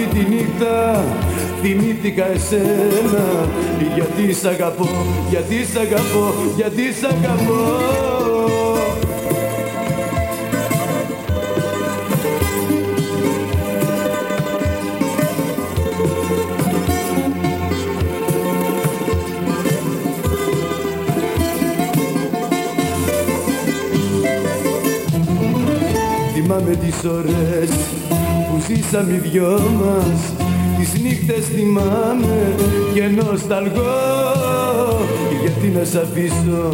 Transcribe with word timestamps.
Αυτή 0.00 0.18
τη 0.18 0.34
νύχτα 0.34 1.04
θυμήθηκα 1.62 2.26
εσένα. 2.26 3.48
Γιατί 3.94 4.34
σ' 4.34 4.44
αγαπώ, 4.44 4.88
γιατί 5.30 5.64
σ' 5.64 5.76
αγαπώ, 5.76 6.34
γιατί 6.56 6.82
σ' 6.92 7.04
αγαπώ. 7.04 7.96
Θυμάμαι 26.34 26.74
τις 26.74 27.04
ώρες 27.04 27.68
που 27.70 27.97
ζήσαμε 28.68 29.12
οι 29.12 29.28
δυο 29.28 29.60
μας 29.80 30.32
Τις 30.78 31.00
νύχτες 31.02 31.46
θυμάμαι 31.46 32.54
και 32.94 33.02
νοσταλγώ. 33.02 33.96
Γιατί 35.42 35.66
να 35.78 35.84
σ' 35.84 35.94
αφήσω 35.94 36.72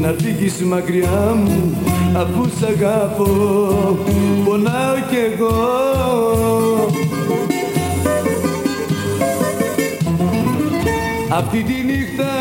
να 0.00 0.14
φύγεις 0.18 0.62
μακριά 0.64 1.36
μου 1.44 1.76
Αφού 2.16 2.48
σ' 2.58 2.62
αγάπω 2.62 3.26
πονάω 4.44 4.94
κι 5.10 5.16
εγώ. 5.32 5.58
Αυτή 11.28 11.62
τη 11.62 11.72
νύχτα 11.72 12.32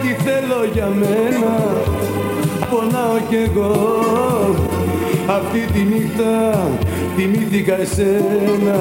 τι 0.00 0.08
θέλω 0.24 0.70
για 0.72 0.86
μένα 0.86 1.56
Πονάω 2.70 3.18
κι 3.28 3.50
εγώ. 3.50 3.74
Αυτή 5.28 5.58
τη 5.72 5.82
νύχτα 5.82 6.68
θυμήθηκα 7.16 7.80
εσένα. 7.80 8.78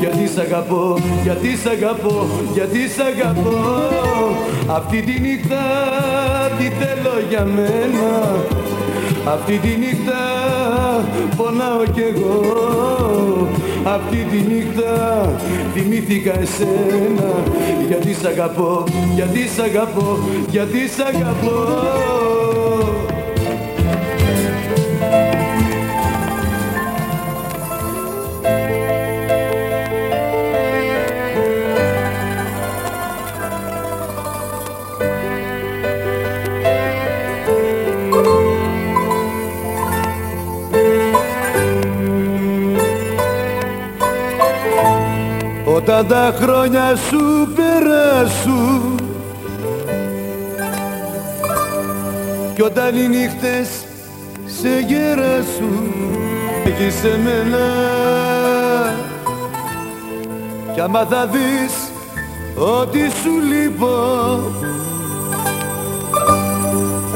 Γιατί 0.00 0.26
σ' 0.34 0.38
αγαπώ, 0.38 0.98
γιατί 1.22 1.56
σ' 1.56 1.66
αγαπώ, 1.66 2.26
γιατί 2.52 2.88
σ' 2.88 2.98
αγαπώ. 2.98 3.58
Αυτή 4.66 5.02
τη 5.02 5.20
νύχτα 5.20 5.62
τι 6.58 6.64
θέλω 6.64 7.14
για 7.28 7.44
μένα. 7.44 8.12
Αυτή 9.26 9.56
τη 9.58 9.68
νύχτα 9.68 10.20
πονάω 11.36 11.84
κι 11.94 12.00
εγώ. 12.00 12.38
Αυτή 13.84 14.26
τη 14.30 14.36
νύχτα 14.52 14.92
θυμήθηκα 15.74 16.40
εσένα. 16.40 17.30
Γιατί 17.88 18.14
σ' 18.14 18.24
αγαπώ, 18.24 18.84
γιατί 19.14 19.48
σ' 19.54 19.58
αγαπώ, 19.58 20.18
γιατί 20.50 20.88
σ' 20.88 21.00
αγαπώ 21.00 22.17
Όταν 45.98 46.08
τα 46.08 46.34
χρόνια 46.40 46.96
σου 46.96 47.48
περάσουν 47.54 48.98
Κι 52.54 52.62
όταν 52.62 52.96
οι 52.96 53.08
νύχτες 53.08 53.68
σε 54.46 54.68
γεράσουν 54.86 55.92
Έχεις 56.64 57.04
εμένα 57.04 57.66
Κι 60.74 60.80
άμα 60.80 61.06
θα 61.10 61.26
δεις 61.26 61.90
ότι 62.54 62.98
σου 62.98 63.30
λείπω 63.52 63.96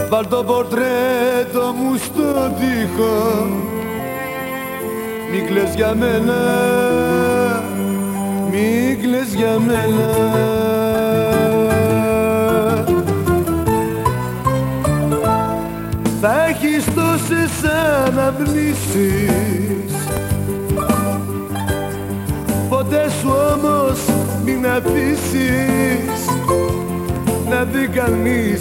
Βάλ 0.08 0.28
το 0.28 0.44
πορτρέτο 0.44 1.74
μου 1.76 1.96
στο 1.96 2.52
τοίχο. 2.58 3.46
Μην 5.32 5.46
κλαις 5.46 5.74
για 5.74 5.94
μένα 5.94 6.34
μην 9.12 9.20
κλαις 9.20 9.34
για 9.34 9.58
μένα 9.58 10.08
Θα 16.20 16.44
έχεις 16.48 16.84
τόσες 16.84 17.70
αναμνήσεις 18.06 19.92
Ποτέ 22.68 23.10
σου 23.20 23.30
όμως 23.54 23.98
μην 24.44 24.66
αφήσεις 24.66 26.24
Να 27.48 27.64
δει 27.64 27.88
κανείς, 27.88 28.60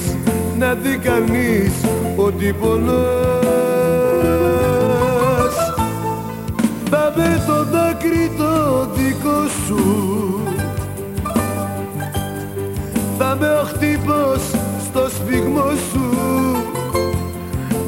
να 0.60 0.74
δει 0.74 0.98
κανείς 0.98 1.74
ότι 2.16 2.56
πονάς 2.60 2.92
Θα 6.90 7.14
με 7.16 7.44
το 7.48 7.64
δάκρυ 7.64 8.32
το 8.38 8.52
δικό 9.22 9.48
σου. 9.66 9.84
Θα 13.18 13.38
με 13.40 13.48
ο 13.48 13.64
χτύπος 13.64 14.42
στο 14.86 15.10
σφιγμό 15.10 15.70
σου. 15.92 16.10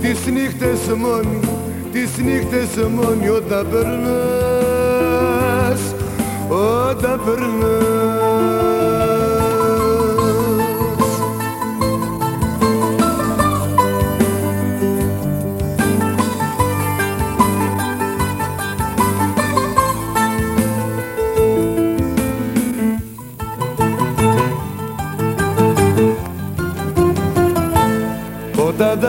Τις 0.02 0.26
νύχτες 0.26 0.80
μόνοι, 0.98 1.40
τις 1.92 2.18
νύχτες 2.18 2.68
μόνοι 2.90 3.30
όταν 3.30 3.68
περνάς 3.72 4.22
Όταν 6.90 7.22
περνάς 7.26 9.03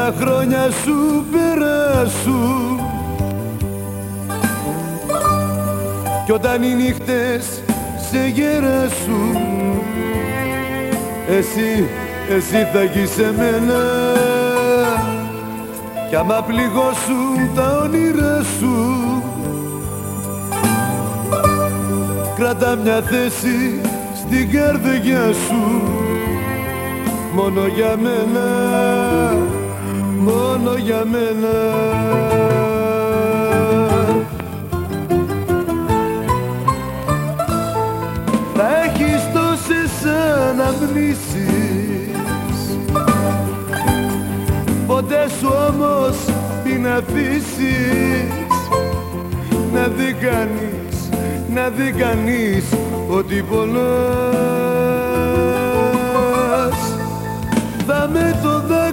τα 0.04 0.14
χρόνια 0.20 0.70
σου 0.84 1.24
περάσουν. 1.32 2.80
Κι 6.24 6.32
όταν 6.32 6.62
οι 6.62 6.74
νύχτες 6.74 7.62
σε 8.10 8.26
γεράσουν 8.26 9.36
Εσύ, 11.28 11.88
εσύ 12.30 12.68
θα 12.72 12.84
γεις 12.84 13.10
σε 13.10 13.32
μένα 13.36 13.82
Κι 16.08 16.16
άμα 16.16 16.42
πληγώσουν 16.42 17.54
τα 17.54 17.80
όνειρά 17.82 18.42
σου 18.58 18.76
Κράτα 22.36 22.74
μια 22.74 23.00
θέση 23.00 23.80
στην 24.14 24.50
καρδιά 24.50 25.32
σου 25.32 25.82
μόνο 27.34 27.66
για 27.66 27.96
μένα, 27.96 28.46
μόνο 30.56 30.76
για 30.76 31.04
μένα. 31.04 31.52
Θα 38.54 38.66
έχεις 38.84 39.22
τόσες 39.32 40.12
αναμνήσεις. 40.50 41.78
Ποτέ 44.86 45.28
σου 45.40 45.48
όμως 45.68 46.16
μην 46.64 46.86
αφήσεις. 46.86 48.32
Να 49.72 49.86
δει 49.88 50.12
κανείς, 50.12 51.08
να 51.54 51.68
δει 51.68 51.92
κανείς 51.92 52.64
ότι 53.08 53.44
πονάς. 53.50 53.84
Θα 57.86 58.08
με 58.12 58.38
το 58.42 58.60
δάκρυ 58.60 58.83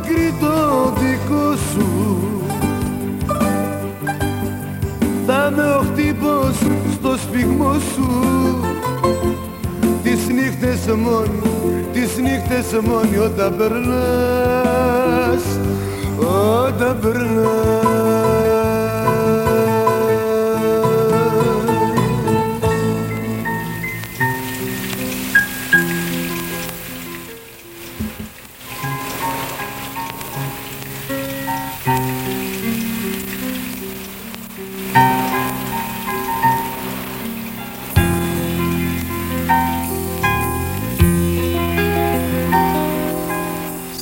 με 5.55 5.63
ο 5.63 5.81
χτύπος 5.81 6.55
στο 6.93 7.17
σφιγμό 7.17 7.73
σου. 7.73 8.09
Τις 10.03 10.27
νύχτες 10.27 10.95
μόνοι, 10.95 11.85
τις 11.93 12.17
νύχτες 12.17 12.79
μόνοι 12.83 13.17
όταν 13.17 13.57
περνάς, 13.57 15.43
όταν 16.67 16.99
περνάς 17.01 18.60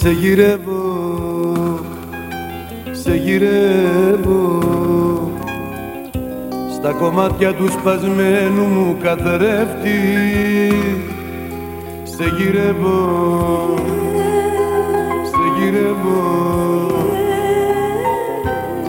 Σε 0.01 0.11
γυρεύω, 0.11 1.79
σε 2.91 3.15
γυρεύω. 3.15 4.59
Στα 6.73 6.91
κομμάτια 6.91 7.53
του 7.53 7.71
σπασμένου 7.71 8.63
μου 8.63 8.97
καθρέφτη 9.01 9.99
Σε 12.03 12.23
γυρεύω, 12.37 13.75
σε 15.23 15.63
γυρεύω. 15.63 16.21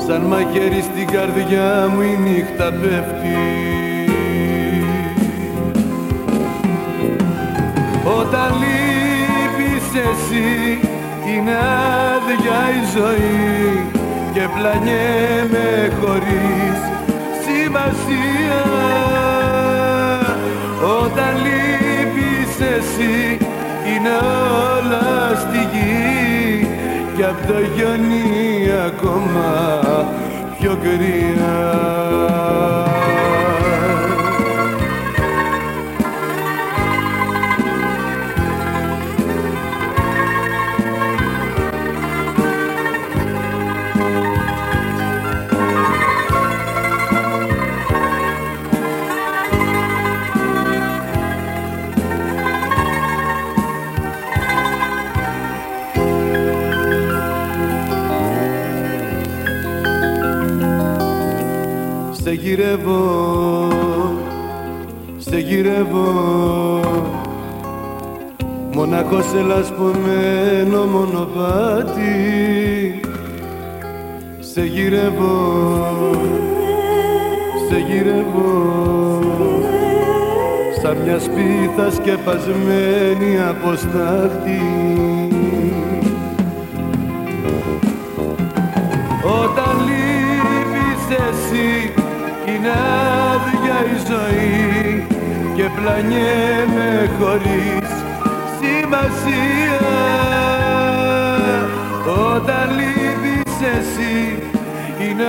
Σαν 0.07 0.23
μαχαίρι 0.23 0.83
στην 0.83 1.07
καρδιά 1.07 1.91
μου 1.95 2.01
η 2.01 2.19
νύχτα 2.23 2.73
πέφτει. 2.73 3.37
Όταν 8.19 8.53
λείπεις 8.61 9.85
εσύ 9.95 10.90
είναι 11.41 11.57
άδεια 11.57 12.61
η 12.79 12.83
ζωή 12.97 13.87
και 14.33 14.49
πλανιέμαι 14.55 15.93
χωρίς 16.01 16.79
σημασία. 17.45 18.63
Όταν 21.03 21.33
λείπεις 21.45 22.53
εσύ 22.77 23.39
είναι 23.87 24.15
όλα 24.77 25.37
στη 25.41 25.59
γη 25.73 26.69
και 27.17 27.25
απ' 27.25 27.47
το 27.47 27.59
γιονί 27.75 28.71
ακόμα 28.87 29.51
πιο 30.59 30.79
κρύα 30.83 31.91
γυρεύω, 62.61 63.69
σε 65.17 65.39
γυρεύω. 65.39 66.11
Μοναχό 68.75 69.23
σε 69.23 69.41
λασπωμένο 69.41 70.85
μονοπάτι 70.85 72.11
σε 74.41 74.63
γυρεύω, 74.65 75.67
σε 77.69 77.79
γυρεύω. 77.79 79.21
Σαν 80.83 80.97
μια 80.97 81.19
σπίθα 81.19 81.91
σκεπασμένη 81.91 83.41
από 83.49 83.77
στάχτη 83.77 84.61
είναι 92.61 92.73
άδεια 93.33 93.79
η 93.93 93.97
ζωή 94.11 95.07
και 95.55 95.63
πλανιέμαι 95.77 97.11
χωρίς 97.19 97.89
σημασία. 98.61 99.81
Όταν 102.35 102.69
λείπεις 102.77 103.53
εσύ 103.77 104.43
είναι 104.99 105.29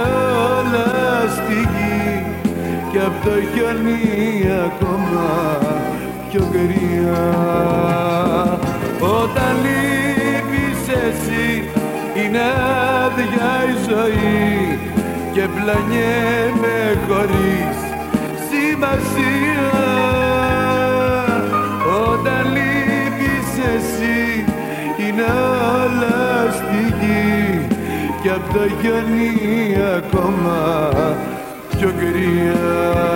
όλα 0.58 1.30
στη 1.36 1.54
γη 1.54 2.24
και 2.92 3.00
απ' 3.00 3.24
το 3.24 3.32
χιόνι 3.54 4.02
ακόμα 4.66 5.58
πιο 6.30 6.48
κρύα. 6.52 7.30
Όταν 9.00 9.54
λείπεις 9.64 10.82
εσύ 11.08 11.64
είναι 12.16 12.42
άδεια 13.06 13.52
η 13.70 13.76
ζωή 13.90 14.80
και 14.91 14.91
πλανιέμαι 15.64 17.00
χωρίς 17.08 17.78
σημασία. 18.50 19.70
Όταν 22.12 22.46
λείπεις 22.54 23.50
εσύ 23.76 24.46
είναι 24.98 25.26
όλα 25.84 26.52
στη 26.52 26.96
γη 27.00 27.68
και 28.22 28.30
απ' 28.30 28.54
το 28.54 28.64
γιονί 28.82 29.78
ακόμα 29.98 30.60
πιο 31.78 31.92
κρύα 32.00 33.12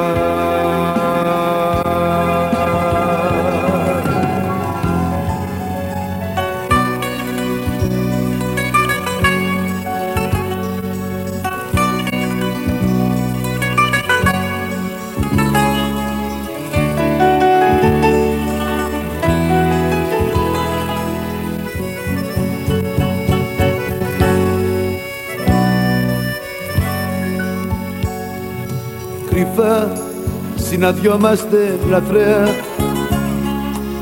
συναντιόμαστε 30.86 31.80
λαθρέα 31.90 32.48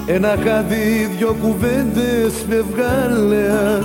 ένα 0.05 0.27
χάδι, 0.27 1.09
δυο 1.17 1.35
κουβέντες 1.41 2.33
φευγάλαια 2.49 3.81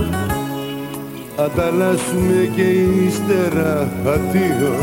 ανταλλάσσουμε 1.37 2.51
και 2.55 2.63
ύστερα 3.07 3.89
αντίο 4.07 4.75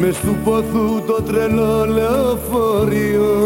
μες 0.00 0.20
του 0.20 0.36
πόθου 0.44 1.02
το 1.06 1.22
τρελό 1.22 1.84
λεωφορείο. 1.84 3.36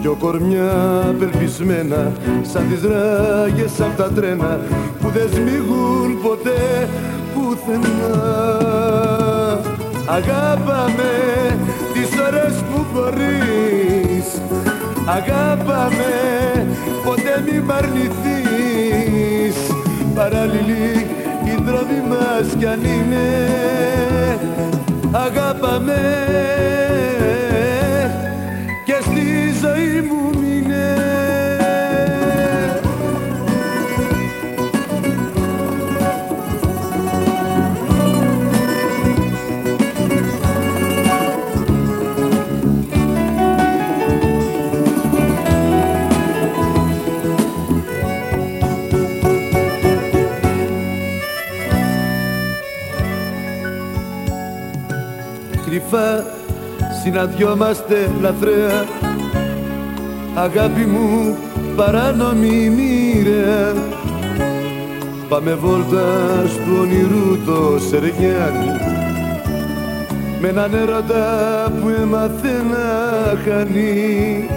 Δυο 0.00 0.16
κορμιά 0.20 1.04
απελπισμένα 1.08 2.12
σαν 2.42 2.68
τις 2.68 2.82
ράγες 2.82 3.80
απ' 3.80 3.96
τα 3.96 4.10
τρένα 4.12 4.60
που 5.00 5.08
δεν 5.08 5.28
σμίγουν 5.32 6.22
ποτέ 6.22 6.88
πουθενά 7.34 9.17
Αγάπαμε 10.10 11.12
τις 11.92 12.08
ώρες 12.20 12.54
που 12.54 12.86
μπορείς 12.92 13.98
Αγάπαμε 15.10 16.12
ποτέ 17.04 17.44
μη 17.46 17.60
μ' 17.60 17.70
αρνηθείς. 17.70 19.56
Παράλληλοι 20.14 21.06
οι 21.44 21.62
δρόμοι 21.64 22.02
μας 22.08 22.54
κι 22.58 22.66
αν 22.66 22.80
είναι. 22.84 23.48
Αγάπαμε 25.12 26.00
και 28.84 28.96
στη 29.02 29.52
ζωή 29.60 30.00
μου 30.00 30.30
συναντιόμαστε 57.02 58.10
λαθρέα. 58.20 58.84
Αγάπη 60.34 60.84
μου 60.84 61.36
παράνομη 61.76 62.70
μοίρια 62.70 63.74
Πάμε 65.28 65.54
βόλτα 65.54 66.06
στο 66.46 66.80
όνειρου 66.80 67.38
το 67.46 67.78
Σεργιάνι 67.88 68.98
με 70.40 70.48
έναν 70.48 70.74
έρωτα 70.74 71.72
που 71.80 71.88
έμαθε 71.88 72.62
να 72.70 72.86
χάνει. 73.44 74.48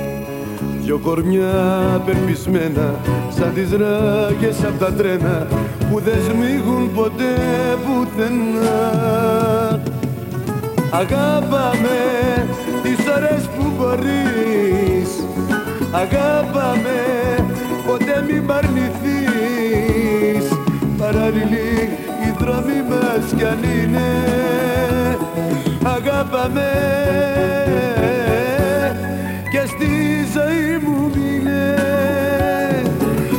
Δυο 0.81 0.97
κορμιά 0.97 2.01
περπισμένα 2.05 2.95
σαν 3.29 3.53
τις 3.53 3.71
ράγες 3.71 4.63
απ' 4.63 4.79
τα 4.79 4.93
τρένα 4.93 5.47
που 5.91 5.99
δεν 5.99 6.17
σμίγουν 6.23 6.93
ποτέ 6.93 7.35
πουθενά 7.85 8.79
Αγάπαμε 10.93 11.99
τις 12.83 12.97
ώρες 13.15 13.49
που 13.55 13.71
μπορείς. 13.77 15.09
Αγάπαμε 15.91 16.99
ποτέ 17.87 18.25
μην 18.27 18.43
μ' 18.43 18.51
αρνηθείς 18.51 20.45
Παράλληλοι 20.97 21.97
οι 22.23 22.35
δρόμοι 22.39 22.83
μας 22.89 23.33
κι 23.37 23.43
αν 23.43 23.63
είναι. 23.63 24.09
Αγάπαμε 25.83 26.69
και 29.51 29.67
στη 29.67 29.91
ζωή 30.33 30.77
μου 30.85 31.11
μείνε. 31.15 31.75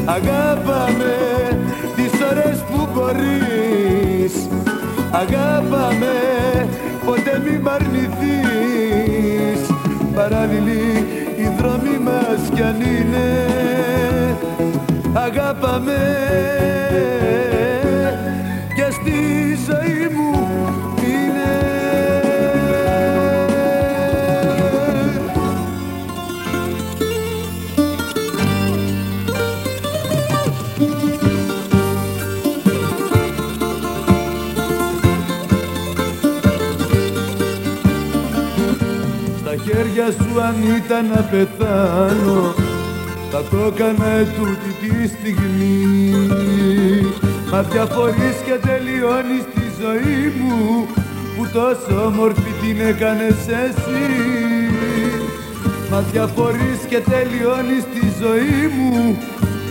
Αγάπαμε 0.04 1.14
τις 1.96 2.12
ώρες 2.30 2.64
που 2.70 2.88
μπορείς. 2.92 4.48
Αγάπαμε 5.10 6.12
ποτέ 6.12 6.20
μη 6.50 6.88
μ' 6.88 6.91
αρνηθείς 7.74 9.60
Παράλληλοι 10.14 11.06
οι 11.36 11.48
δρόμοι 11.58 11.98
μας 12.04 12.50
κι 12.54 12.62
αν 12.62 12.80
είναι 12.80 13.26
Αγάπαμε 15.12 15.96
και 18.74 18.90
στη 18.90 19.12
ζωή 19.66 19.91
χέρια 39.92 40.12
σου 40.12 40.40
αν 40.40 40.54
ήταν 40.76 41.06
να 41.06 41.20
πεθάνω. 41.30 42.54
Θα 43.30 43.42
το 43.50 43.72
έκανα 43.74 44.26
τούτη 44.36 44.70
τη 44.80 45.08
στιγμή. 45.08 46.26
Μα 47.50 47.62
διαφορείς 47.62 48.36
και 48.44 48.66
τελειώνεις 48.66 49.44
τη 49.54 49.64
ζωή 49.80 50.32
μου 50.38 50.86
που 51.36 51.46
τόσο 51.52 52.04
όμορφη 52.06 52.52
την 52.60 52.80
έκανες 52.80 53.40
εσύ. 53.64 54.06
Μα 55.90 56.00
διαφορείς 56.12 56.80
και 56.88 57.00
τελειώνεις 57.10 57.84
τη 57.94 58.06
ζωή 58.22 58.62
μου 58.76 59.18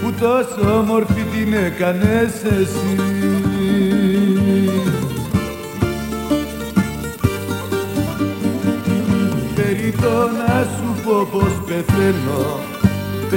που 0.02 0.14
τόσο 0.20 0.78
όμορφη 0.78 1.22
την 1.34 1.54
έκανες 1.54 2.34
εσύ 2.44 3.31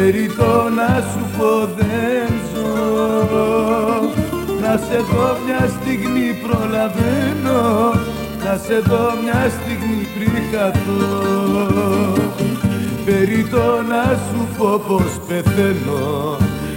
Περιτώ 0.04 0.68
να 0.76 1.02
σου 1.10 1.24
πω 1.38 1.68
δεν 1.76 2.32
ζω. 2.50 2.70
Να 4.60 4.76
σε 4.76 4.96
δω 4.96 5.36
μια 5.44 5.68
στιγμή 5.76 6.28
προλαβαίνω. 6.44 7.92
Να 8.44 8.56
σε 8.56 8.78
δω 8.78 9.04
μια 9.22 9.50
στιγμή 9.56 10.06
πριν 10.14 10.42
χαθώ. 10.52 11.04
Περιτώ 13.04 13.82
να 13.88 14.04
σου 14.26 14.48
πω 14.58 14.82
πως 14.86 15.20
πεθαίνω. 15.28 16.36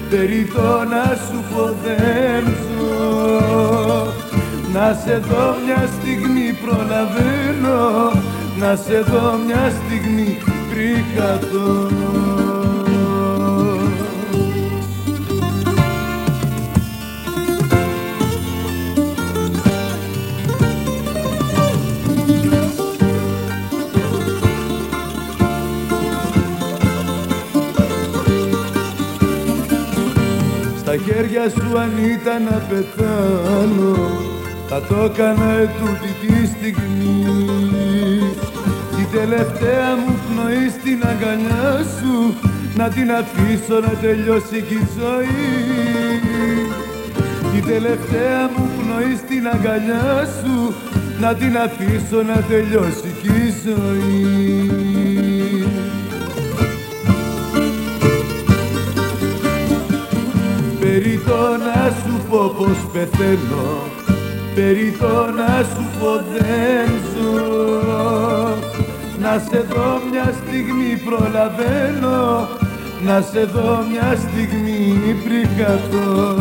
Περιτώ 0.09 0.83
να 0.93 1.05
σου 1.25 1.43
πω 1.53 1.63
δεν 1.83 2.43
ζω 2.63 4.07
Να 4.73 4.99
σε 5.05 5.17
δω 5.17 5.55
μια 5.65 5.89
στιγμή 5.99 6.57
προλαβαίνω. 6.65 8.11
Να 8.59 8.75
σε 8.75 8.99
δω 9.01 9.37
μια 9.45 9.71
στιγμή 9.85 10.37
πριν 10.69 11.03
χαθώ. 11.15 12.26
Χέρια 31.17 31.49
σου 31.49 31.79
αν 31.79 31.91
ήταν 32.15 32.43
να 32.43 32.57
πεθάνω. 32.69 33.95
Θα 34.69 34.81
το 34.81 34.95
έκανα 35.03 35.73
τούτη 35.77 36.11
τη 36.21 36.47
στιγμή. 36.47 37.25
Τελευταία 39.11 39.95
μου 39.95 40.19
πνοή 40.25 40.69
στην 40.79 40.99
αγκαλιά 41.11 41.83
σου 41.95 42.35
να 42.75 42.87
την 42.89 43.11
αφήσω 43.11 43.79
να 43.79 43.93
τελειώσει 44.01 44.61
κι 44.67 44.73
η 44.73 44.87
ζωή. 44.97 45.47
Η 47.57 47.59
τελευταία 47.59 48.41
μου 48.55 48.69
πνοή 48.77 49.15
στην 49.15 49.47
αγκαλιά 49.53 50.27
σου 50.37 50.73
να 51.19 51.33
την 51.35 51.57
αφήσω 51.57 52.21
να 52.21 52.41
τελειώσει 52.49 53.09
κι 53.21 53.27
η 53.27 53.53
ζωή 53.65 54.46
Περιτώ 61.27 61.57
να 61.57 61.93
σου 62.01 62.21
πω 62.29 62.53
πως 62.57 62.77
πεθαίνω. 62.93 63.67
Περιτώ 64.55 65.25
να 65.37 65.63
σου 65.63 65.83
πω 65.99 66.11
δεν 66.33 66.89
ζω. 67.11 68.55
Να 69.21 69.43
σε 69.49 69.65
δω 69.69 70.01
μια 70.11 70.33
στιγμή 70.41 70.91
προλαβαίνω. 71.05 72.47
Να 73.05 73.21
σε 73.21 73.43
δω 73.43 73.83
μια 73.91 74.17
στιγμή 74.23 75.15
πριν 75.23 75.47
χαθώ 75.57 76.35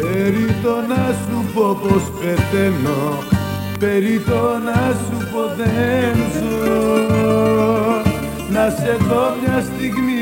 Περί 0.00 0.46
το 0.62 0.74
να 0.88 1.14
σου 1.22 1.44
πω 1.54 1.78
πως 1.82 2.02
πεθαίνω. 2.20 3.22
Περί 3.78 4.20
το 4.20 4.42
να 4.64 4.94
σου 5.04 5.16
πω 5.32 5.42
δεν 5.56 6.16
ζω. 6.34 6.88
Να 8.50 8.70
σε 8.70 8.96
δω 9.08 9.22
μια 9.42 9.60
στιγμή 9.60 9.68
προλαβαίνω 9.68 10.16
Να 10.16 10.17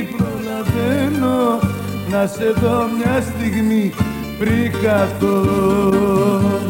σε 2.26 2.50
δω 2.50 2.88
μια 2.96 3.22
στιγμή 3.22 3.92
πριν 4.38 4.72
χαθώ 4.72 6.65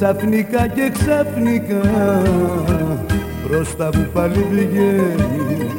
Ξαφνικά 0.00 0.66
και 0.66 0.90
ξαφνικά 0.92 2.22
μπροστά 3.46 3.90
μου 3.94 4.08
πάλι 4.12 4.46
βγαίνει. 4.50 5.70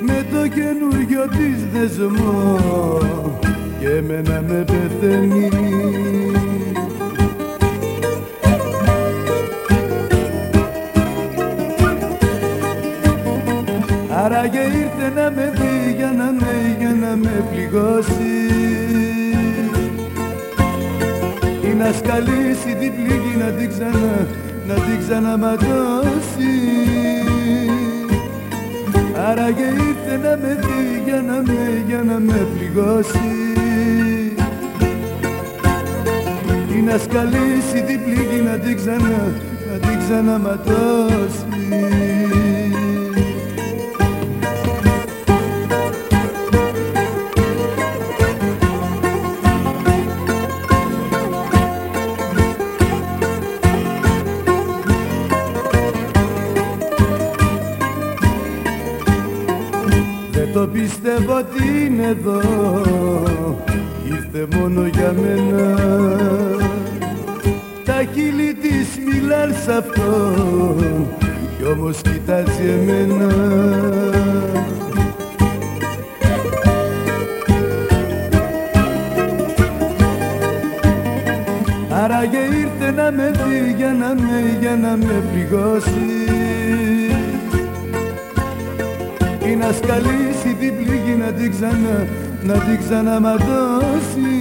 Με 0.00 0.26
το 0.32 0.48
καινούριο 0.48 1.28
της 1.28 1.66
δεσμό 1.72 2.58
και 3.80 3.88
εμένα 3.88 4.42
με 4.48 4.64
πεθαίνει 4.64 5.48
πληγώσει 33.02 33.18
Ή 36.76 36.80
να 36.80 36.98
σκαλίσει 36.98 37.82
την 37.86 38.04
πληγή 38.04 38.40
να 38.40 38.58
την 38.58 38.76
ξανά, 38.76 39.32
να 39.72 39.78
την 39.78 39.98
ξαναματώσει 39.98 41.47
πιστεύω 60.66 61.36
ότι 61.36 61.84
είναι 61.84 62.06
εδώ. 62.06 62.40
Ήρθε 64.06 64.56
μόνο 64.56 64.86
για 64.86 65.14
μένα. 65.20 65.76
Τα 67.84 68.02
χείλη 68.14 68.54
της 68.54 68.98
μιλάν 69.06 69.54
σ' 69.64 69.68
αυτό 69.68 70.34
κι 71.58 71.64
όμως 71.64 72.00
κοιτάζει 72.00 72.68
εμένα. 72.68 73.34
Άραγε 81.90 82.38
ήρθε 82.38 82.90
να 82.90 83.10
με 83.10 83.30
δει 83.30 83.74
για 83.76 83.92
να 83.92 84.14
με, 84.14 84.56
για 84.60 84.76
να 84.76 84.96
με 84.96 85.22
πληγώσει 85.32 86.28
να 89.58 89.72
σκαλίσει 89.72 90.56
την 90.60 90.76
πληγή 90.76 91.14
να 91.18 91.32
την 91.32 91.50
ξανά, 91.50 92.06
να 92.42 92.52
την 92.52 92.78
ξαναματώσει 92.78 94.38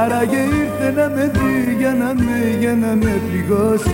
Άραγε 0.00 0.36
ήρθε 0.36 0.90
να 0.96 1.08
με 1.08 1.30
δει 1.34 1.76
για 1.78 1.94
να 1.94 2.14
με, 2.14 2.56
για 2.60 2.74
να 2.74 2.94
με 2.94 3.20
πληγώσει. 3.28 3.90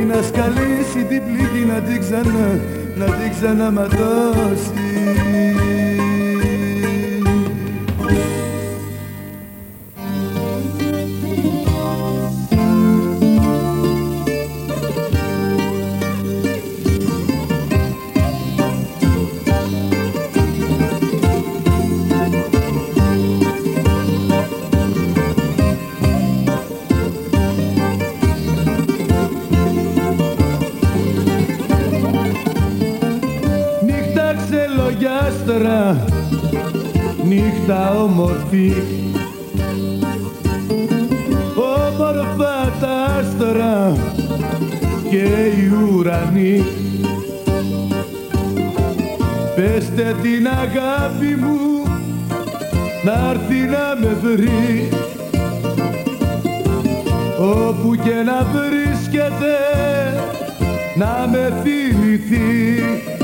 Ή 0.00 0.04
να 0.04 0.22
σκαλίσει 0.22 1.04
την 1.08 1.22
πληγή 1.24 1.64
να 1.64 1.80
την 1.80 2.00
ξανά, 2.00 2.60
να 2.96 3.04
την 3.04 3.30
ξαναματώσει 3.38 4.72
όμορφη 38.54 38.72
όμορφα 41.56 42.72
τα 42.80 43.04
άστρα 43.18 43.96
και 45.10 45.24
οι 45.56 45.72
ουρανοί. 45.92 46.64
Πεστε 49.54 50.16
την 50.22 50.46
αγάπη 50.46 51.36
μου 51.40 51.82
να 53.04 53.30
έρθει 53.30 53.60
να 53.60 53.96
με 54.00 54.16
βρει. 54.22 54.88
Όπου 57.38 57.94
και 57.94 58.22
να 58.24 58.46
βρίσκεται 58.52 59.56
να 60.96 61.28
με 61.30 61.52
θυμηθεί 61.62 63.23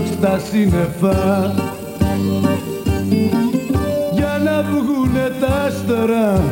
διώξ' 0.00 0.20
τα 0.20 0.38
σύννεφα. 0.50 1.52
Για 4.12 4.40
να 4.44 4.62
βγουνε 4.62 5.32
τα 5.40 5.46
άστρα 5.46 6.42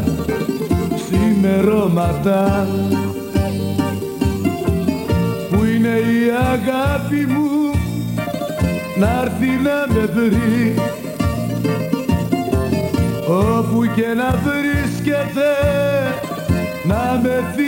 ξημερώματα. 0.94 2.66
Που 5.50 5.64
είναι 5.64 5.88
η 5.88 6.30
αγάπη 6.52 7.26
μου 7.26 7.70
να 8.98 9.20
έρθει 9.22 9.46
να 9.46 9.94
με 9.94 10.06
βρει. 10.06 10.74
Όπου 13.28 13.84
και 13.94 14.06
να 14.16 14.40
βρίσκεται 14.44 15.50
να 16.84 17.20
με 17.22 17.44
θυμηθεί 17.54 17.67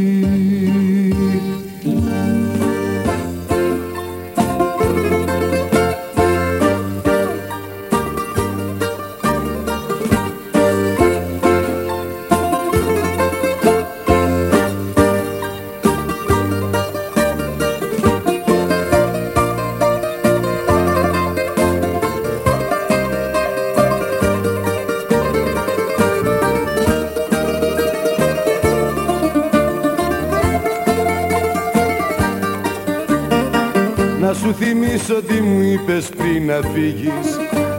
θυμίσω 34.53 35.21
τι 35.27 35.41
μου 35.41 35.61
είπες 35.61 36.09
πριν 36.17 36.45
να 36.45 36.59
φύγεις. 36.73 37.27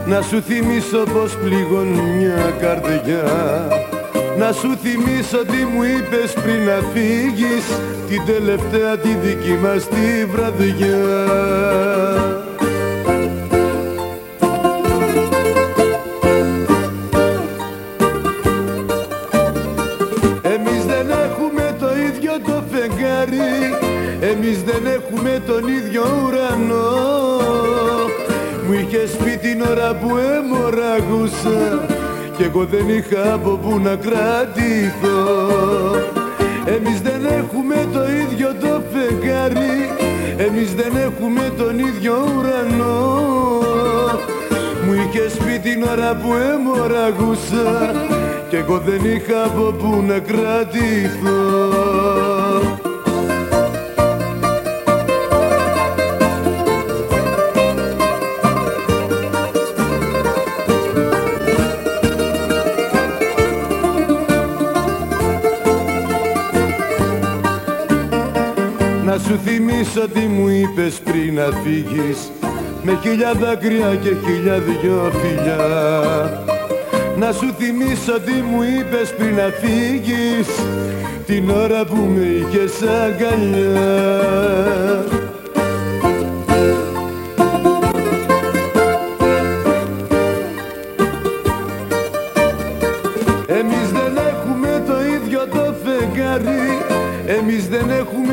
Να 0.05 0.21
σου 0.21 0.41
θυμίσω 0.41 1.03
πως 1.13 1.37
πληγώνει 1.37 2.01
μια 2.17 2.53
καρδιά. 2.59 3.23
Να 4.37 4.51
σου 4.51 4.77
θυμίσω 4.83 5.45
τι 5.45 5.65
μου 5.73 5.83
είπες 5.83 6.33
πριν 6.33 6.63
να 6.65 6.79
φύγεις. 6.93 7.65
Την 8.07 8.21
τελευταία 8.25 8.97
τη 8.97 9.09
δική 9.23 9.57
μας 9.61 9.87
τη 9.87 10.25
βραδιά 10.25 11.01
εγώ 32.63 32.71
δεν 32.71 32.89
είχα 32.97 33.33
από 33.33 33.49
που 33.49 33.79
να 33.79 33.95
κρατηθώ. 33.95 35.21
Εμείς 36.65 37.01
δεν 37.01 37.25
έχουμε 37.25 37.87
το 37.93 37.99
ίδιο 38.11 38.55
το 38.61 38.81
φεγγάρι 38.93 39.89
εμείς 40.37 40.73
δεν 40.73 40.95
έχουμε 40.95 41.53
τον 41.57 41.79
ίδιο 41.79 42.13
ουρανό. 42.37 43.21
Μου 44.85 44.93
είχες 44.93 45.33
πει 45.33 45.59
την 45.59 45.83
ώρα 45.83 46.15
που 46.15 46.33
έμοραγούσα 46.53 47.91
κι 48.49 48.55
εγώ 48.55 48.77
δεν 48.85 49.11
είχα 49.15 49.43
από 49.45 49.61
που 49.61 50.03
να 50.07 50.19
κρατηθώ 50.19 51.63
σου 69.83 69.89
θυμίσω 69.89 70.07
τι 70.13 70.19
μου 70.19 70.47
είπες 70.47 70.99
πριν 71.03 71.33
να 71.33 71.49
φύγεις 71.63 72.31
με 72.83 72.99
χίλια 73.01 73.33
δάκρυα 73.33 73.95
και 73.95 74.09
χίλια 74.25 74.59
δυο 74.59 75.11
φιλιά. 75.21 76.43
Να 77.17 77.31
σου 77.31 77.53
θυμίσω 77.57 78.19
τι 78.19 78.31
μου 78.31 78.61
είπες 78.63 79.13
πριν 79.17 79.35
να 79.35 79.49
φύγεις 79.61 80.47
την 81.25 81.49
ώρα 81.49 81.85
που 81.85 81.95
με 81.95 82.21
είχες 82.21 82.81
αγκαλιά 82.81 84.03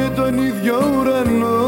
δεν 0.00 0.12
έχουμε 0.12 0.14
τον 0.16 0.44
ίδιο 0.46 0.74
ουρανό. 0.98 1.60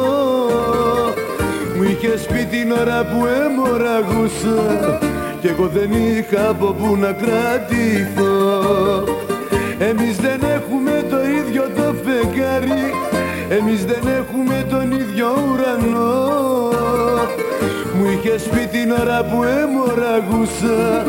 Μου 1.76 1.82
είχες 1.82 2.26
πει 2.26 2.44
την 2.44 2.72
ώρα 2.72 3.04
που 3.04 3.26
έμοραγούσα 3.44 4.98
κι 5.40 5.46
εγώ 5.46 5.66
δεν 5.66 5.90
είχα 5.92 6.48
από 6.48 6.66
που 6.66 6.96
να 6.96 7.12
κρατηθώ. 7.12 8.44
Εμείς 9.78 10.16
δεν 10.16 10.40
έχουμε 10.54 11.06
το 11.10 11.16
ίδιο 11.26 11.62
το 11.76 11.94
φεγγάρι 12.04 12.92
Εμείς 13.48 13.84
δεν 13.84 14.02
έχουμε 14.18 14.66
τον 14.70 14.92
ίδιο 14.92 15.26
ουρανό. 15.48 16.30
Μου 17.94 18.10
είχες 18.10 18.42
πει 18.42 18.66
την 18.66 18.90
ώρα 19.00 19.24
που 19.24 19.42
έμοραγούσα 19.42 21.04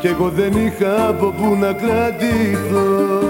Κι 0.00 0.06
εγώ 0.06 0.32
δεν 0.36 0.52
είχα 0.66 1.08
από 1.08 1.26
που 1.26 1.56
να 1.60 1.72
κρατηθώ 1.72 3.22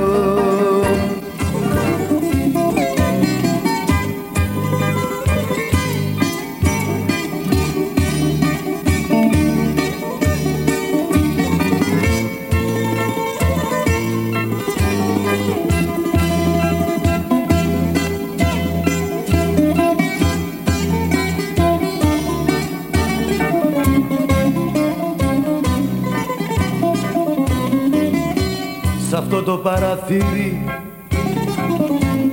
το 29.45 29.57
παραθύρι. 29.57 30.65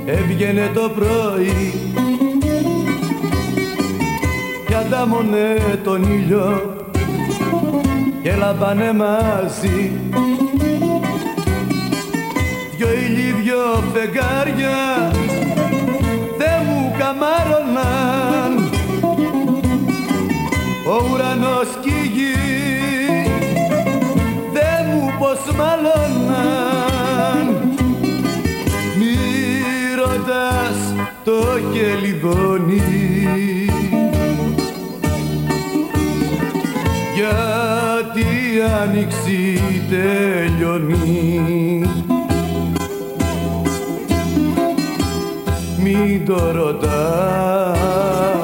Έβγαινε 0.06 0.70
το 0.74 0.90
πρωί. 0.94 1.72
Κι 4.66 4.74
αντάμωνε 4.74 5.78
τον 5.84 6.02
ήλιο 6.02 6.74
και 8.22 8.34
λαμπάνε 8.34 8.92
μαζί. 8.92 9.92
Δυο 12.76 12.88
ήλιοι 12.92 13.32
δυο 13.42 13.82
φεγγάρια 13.92 15.10
δεν 16.38 16.62
μου 16.66 16.92
καμάρωναν. 16.98 18.70
Ο 20.86 21.08
ουρανός 21.12 21.59
το 31.80 31.86
κελιδόνι 31.86 32.82
γιατί 37.14 38.20
η 38.20 38.62
άνοιξη 38.82 39.60
τελειώνει. 39.90 41.82
Μην 45.82 46.26
το 46.26 46.50
ρωτάς 46.50 48.39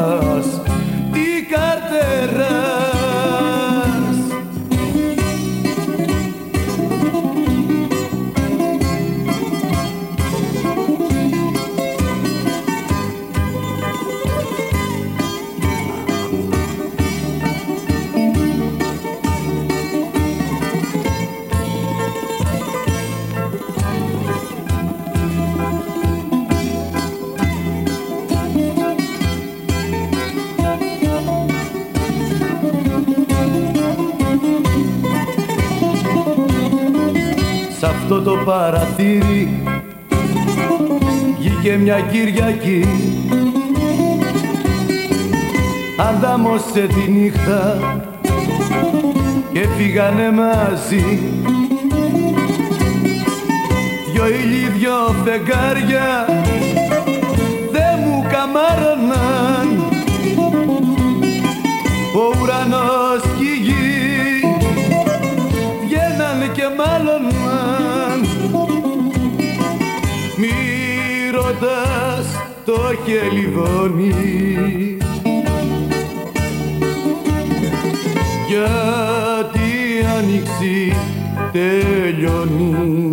παραθύρι 38.97 39.63
βγήκε 41.39 41.77
μια 41.77 42.01
Κυριακή. 42.01 42.85
Αντάμωσε 45.99 46.87
τη 46.87 47.11
νύχτα 47.11 47.79
και 49.53 49.67
φύγανε 49.77 50.31
μαζί. 50.31 51.19
Δυο 54.13 54.27
ήλιοι 54.27 54.69
δυο 54.79 55.15
φεγγάρια 55.25 56.27
δε 57.73 58.05
μου 58.05 58.27
καμάρωναν. 58.31 59.85
Ο 62.15 62.39
ουρανός 62.43 63.26
ρωτάς 72.77 72.83
το 72.83 72.95
χελιδόνι 73.05 74.15
γιατί 78.49 79.59
η 79.59 80.05
άνοιξη 80.19 80.93
τελειώνει. 81.53 83.12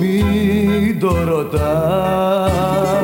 Μην 0.00 1.00
το 1.00 1.24
ρωτάς 1.24 3.03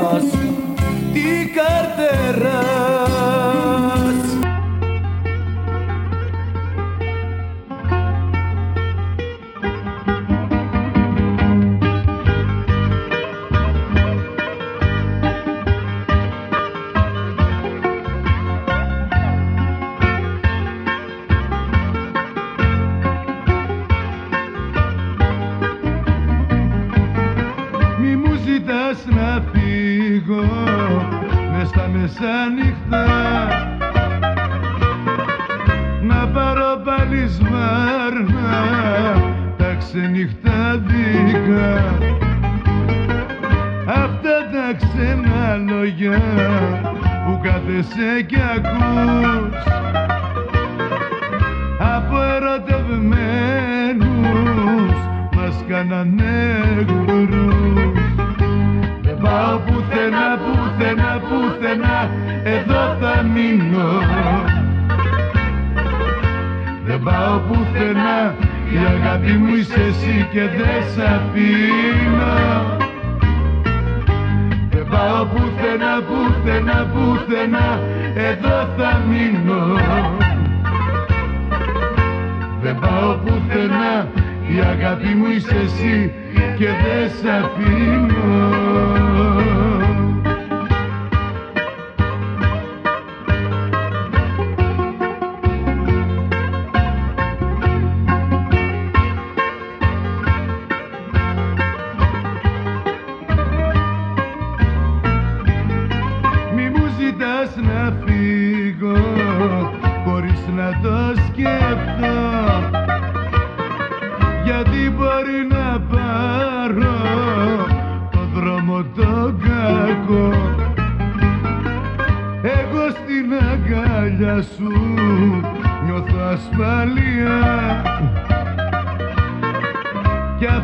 ξενυχτάδικα 32.07 33.20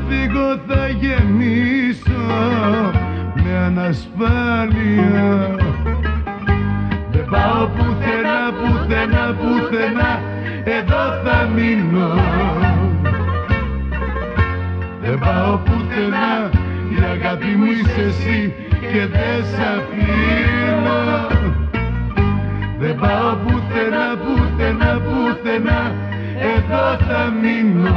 φύγω 0.09 0.59
θα 0.67 0.89
γεμίσω 0.89 2.25
με 3.35 3.57
ανασφάλεια. 3.67 5.57
Δεν 7.11 7.25
πάω 7.31 7.67
πουθενά, 7.67 8.41
πουθενά, 8.59 9.37
πουθενά 9.41 10.21
Εδώ 10.65 11.05
θα 11.25 11.49
μείνω. 11.55 12.09
Δεν 15.03 15.19
πάω 15.19 15.57
πουθενά 15.57 16.51
Η 16.91 16.97
αγάπη 17.13 17.47
μου 17.47 17.71
είσαι 17.71 18.03
εσύ 18.09 18.55
και 18.81 19.07
δεν 19.07 19.45
σ' 19.51 19.59
αφήνω. 19.75 21.27
Δεν 22.79 22.95
πάω 22.95 23.35
πουθενά, 23.35 24.07
πουθενά, 24.23 25.01
πουθενά 25.01 25.95
Εδώ 26.57 26.97
θα 27.09 27.33
μείνω 27.43 27.97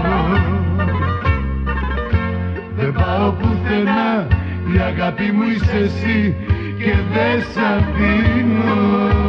δεν 2.92 3.04
πάω 3.04 3.32
πουθενά. 3.32 4.28
Η 4.76 4.80
αγάπη 4.80 5.32
μου 5.32 5.44
είσαι 5.44 5.78
εσύ 5.78 6.36
και 6.78 6.94
δεν 7.14 7.42
σ' 7.42 7.58
αφήνω. 7.58 9.29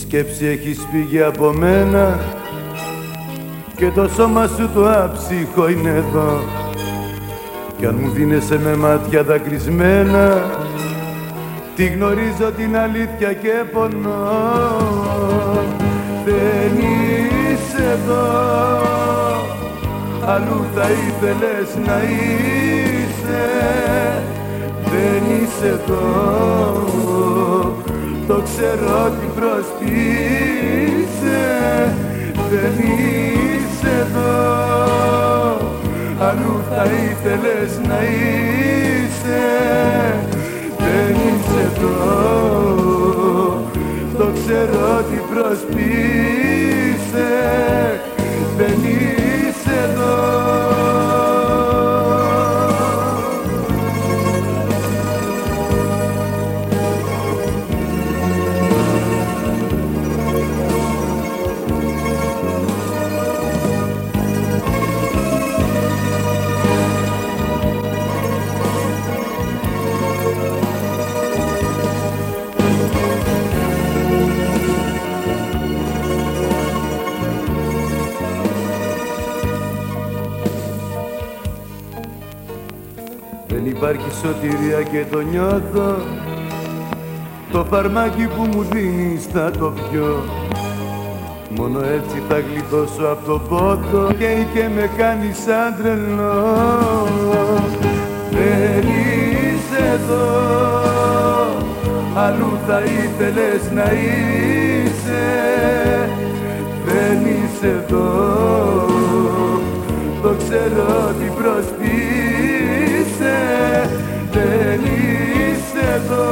Σκέψη 0.00 0.46
έχεις 0.46 0.86
φύγει 0.90 1.22
από 1.22 1.52
μένα 1.52 2.18
και 3.76 3.90
το 3.94 4.08
σώμα 4.08 4.46
σου 4.46 4.68
το 4.74 4.90
άψυχο 4.90 5.68
είναι 5.68 5.88
εδώ. 5.88 6.40
Κι 7.78 7.86
αν 7.86 7.98
μου 8.00 8.10
δίνεσαι 8.10 8.58
με 8.58 8.76
μάτια 8.76 9.22
δακρυσμένα 9.22 10.44
τη 11.76 11.86
γνωρίζω 11.86 12.52
την 12.56 12.76
αλήθεια 12.76 13.32
και 13.32 13.64
πονώ. 13.72 14.30
Δεν 16.24 16.78
είσαι 16.78 17.82
εδώ 17.82 18.68
αλλού 20.26 20.64
θα 20.74 20.86
ήθελες 20.90 21.86
να 21.86 22.02
είσαι. 22.02 23.46
Δεν 24.84 25.22
είσαι 25.42 25.66
εδώ 25.66 26.78
το 28.28 28.42
ξέρω 28.42 29.12
τι 29.20 29.26
προσπίσε 29.40 29.88
δεν 32.50 32.72
είσαι 32.78 33.90
εδώ. 34.00 34.36
Αλλού 36.20 36.62
θα 36.70 36.84
ήθελες 36.84 37.80
να 37.88 37.98
είσαι. 38.02 39.44
Δεν 40.78 41.14
είσαι 41.14 41.60
εδώ. 41.74 41.98
Το 44.18 44.26
ξέρω 44.34 45.02
τι 45.10 45.18
προσπίσε 45.34 46.57
σωτηρία 84.22 84.82
και 84.82 85.04
το 85.10 85.20
νιώθω. 85.20 85.96
Το 87.52 87.64
φαρμάκι 87.70 88.28
που 88.36 88.42
μου 88.52 88.66
δίνεις 88.72 89.24
θα 89.32 89.50
το 89.50 89.72
πιω. 89.90 90.24
Μόνο 91.56 91.78
έτσι 91.80 92.22
θα 92.28 92.38
γλιτώσω 92.38 93.06
από 93.12 93.26
το 93.26 93.38
πότο. 93.38 94.12
Και, 94.18 94.44
και 94.54 94.68
με 94.74 94.90
κάνει 94.96 95.32
σαν 95.32 95.74
τρελό. 95.82 96.56
Δεν 98.30 98.84
είσαι 98.88 99.82
εδώ. 99.92 100.56
Αλλού 102.14 102.58
θα 102.66 102.80
ήθελες 102.80 103.70
να 103.74 103.92
είσαι. 103.92 105.24
Δεν 106.86 107.18
είσαι 107.26 107.66
εδώ. 107.66 108.86
Το 110.22 110.34
ξέρω 110.38 111.14
τι 111.18 111.24
προσποιείς 111.24 111.77
δεν 114.32 114.80
είσαι 114.84 115.84
εδώ. 115.94 116.28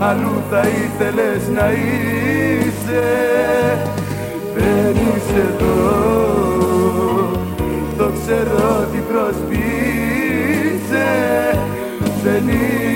Αλλού 0.00 0.42
θα 0.50 0.60
ήθελες 0.60 1.48
να 1.54 1.66
είσαι. 1.72 3.06
Δεν 4.54 4.94
είσαι 4.94 5.40
εδώ. 5.48 5.78
Το 7.96 8.06
ξέρω 8.22 8.88
τι 8.92 8.98
προσποιείσαι 9.12 10.30
δεν 12.22 12.48
είσαι 12.48 12.89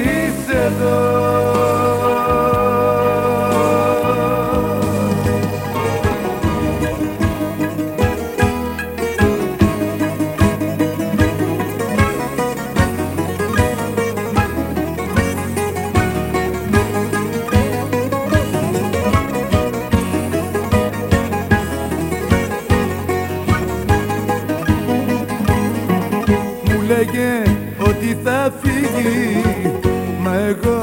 Μα 30.20 30.34
εγώ 30.34 30.80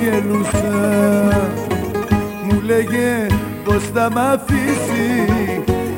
γελούσα. 0.00 0.78
Μου 2.44 2.60
λέγε 2.60 3.26
πως 3.64 3.82
θα 3.94 4.10
μ' 4.10 4.18
αφήσει 4.18 5.24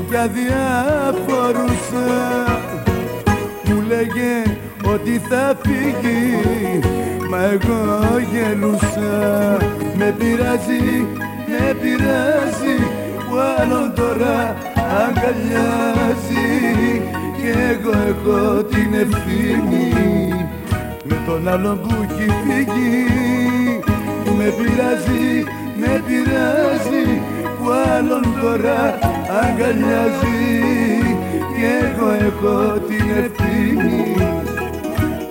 Κι 0.08 0.16
αδιαφορούσα 0.16 2.06
Μου 3.64 3.80
λέγε 3.88 4.56
ότι 4.92 5.20
θα 5.28 5.56
φύγει. 5.62 6.80
Μα 7.30 7.42
εγώ 7.42 7.82
γελούσα. 8.32 9.56
Με 9.96 10.14
πειράζει, 10.18 11.06
με 11.48 11.74
πειράζει. 11.80 12.76
Που 13.28 13.36
άλλον 13.58 13.94
τώρα 13.94 14.56
αγκαλιάζει. 15.04 16.48
Και 17.36 17.50
εγώ 17.72 17.98
έχω 18.08 18.62
την 18.62 18.94
ευθύνη 18.94 20.45
τον 21.26 21.48
άλλον 21.48 21.80
που 21.80 21.94
έχει 22.02 22.30
φύγει 22.44 23.06
με 24.38 24.44
πειράζει, 24.44 25.44
με 25.76 26.02
πειράζει 26.06 27.20
που 27.58 27.70
άλλον 27.96 28.22
τώρα 28.40 28.98
αγκαλιάζει. 29.42 30.38
Και 31.56 31.86
εγώ 31.86 32.10
έχω 32.10 32.78
την 32.88 33.10
ευθύνη 33.24 34.14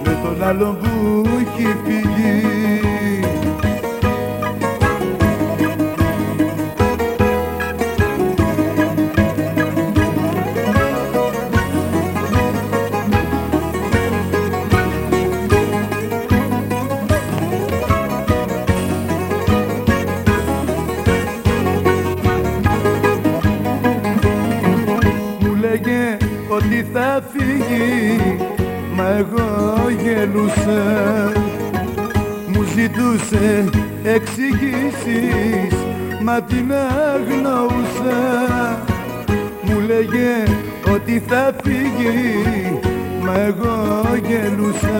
με 0.03 0.17
τον 0.23 0.43
άλλον 0.43 0.77
που 0.77 1.23
έχει 1.39 1.75
φύγει 1.85 2.94
Μα 36.35 36.41
την 36.41 36.71
αγνοούσα 36.73 38.19
Μου 39.61 39.79
λέγε 39.79 40.43
ότι 40.93 41.23
θα 41.27 41.55
φύγει 41.63 42.79
Μα 43.21 43.39
εγώ 43.39 44.01
γελούσα. 44.27 44.99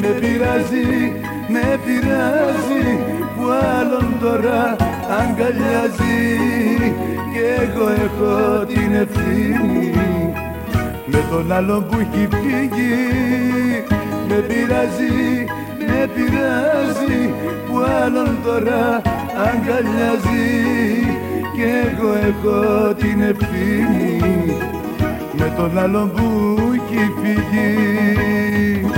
Με 0.00 0.08
πειράζει, 0.08 1.12
με 1.48 1.78
πειράζει 1.84 2.98
Που 3.36 3.42
άλλον 3.78 4.14
τώρα 4.20 4.76
αγκαλιάζει. 5.20 6.18
Και 7.32 7.62
εγώ 7.62 7.88
έχω 7.88 8.64
την 8.66 8.94
ευθύνη 8.94 9.92
με 11.06 11.24
τον 11.30 11.52
άλλον 11.52 11.86
που 11.86 11.98
έχει 12.00 12.28
φύγει. 12.30 13.84
Με 14.28 14.34
πειράζει, 14.34 15.46
με 15.98 16.06
πειράζει 16.14 17.34
που 17.66 17.78
άλλον 18.02 18.38
τώρα 18.44 19.02
αγκαλιάζει. 19.46 20.48
Και 21.54 21.64
εγώ 21.64 22.12
έχω 22.12 22.94
την 22.94 23.20
ευθύνη 23.20 24.20
με 25.32 25.52
τον 25.56 25.78
άλλον 25.78 26.12
που 26.12 26.56
έχει 26.74 27.12
φύγει 27.20 28.90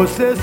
Você 0.00 0.34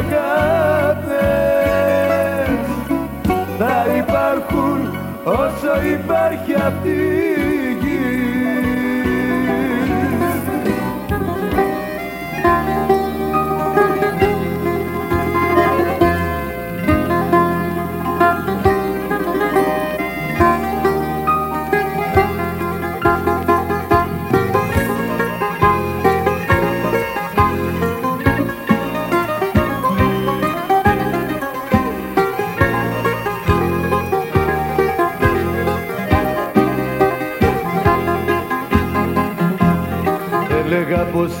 αγάπες 0.00 1.20
θα 3.58 3.86
υπάρχουν 3.98 4.98
όσο 5.24 5.72
υπάρχει 5.92 6.54
αυτή 6.54 7.39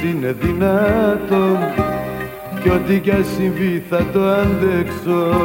είναι 0.04 0.36
δυνατόν. 0.40 1.58
Κι 2.62 2.68
ό,τι 2.68 2.98
κι 2.98 3.10
ας 3.10 3.26
συμβεί 3.36 3.84
θα 3.90 4.06
το 4.12 4.24
αντέξω. 4.24 5.36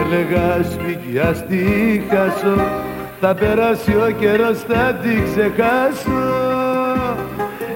Έλεγα 0.00 0.62
σφίγγει 0.70 1.18
ας 1.18 1.46
τη 1.46 1.64
χάσω. 2.10 2.60
Θα 3.20 3.34
περάσει 3.34 3.90
ο 3.90 4.10
καιρός 4.18 4.58
θα 4.58 4.98
τη 5.02 5.08
ξεχάσω 5.08 6.22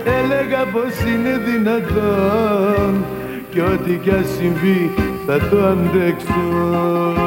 Έλεγα 0.04 0.64
πως 0.72 1.12
είναι 1.12 1.38
δυνατόν. 1.38 3.04
Κι 3.50 3.60
ό,τι 3.60 3.96
κι 3.96 4.10
ας 4.10 4.26
συμβεί 4.38 4.90
θα 5.26 5.48
το 5.48 5.66
αντέξω 5.66 7.25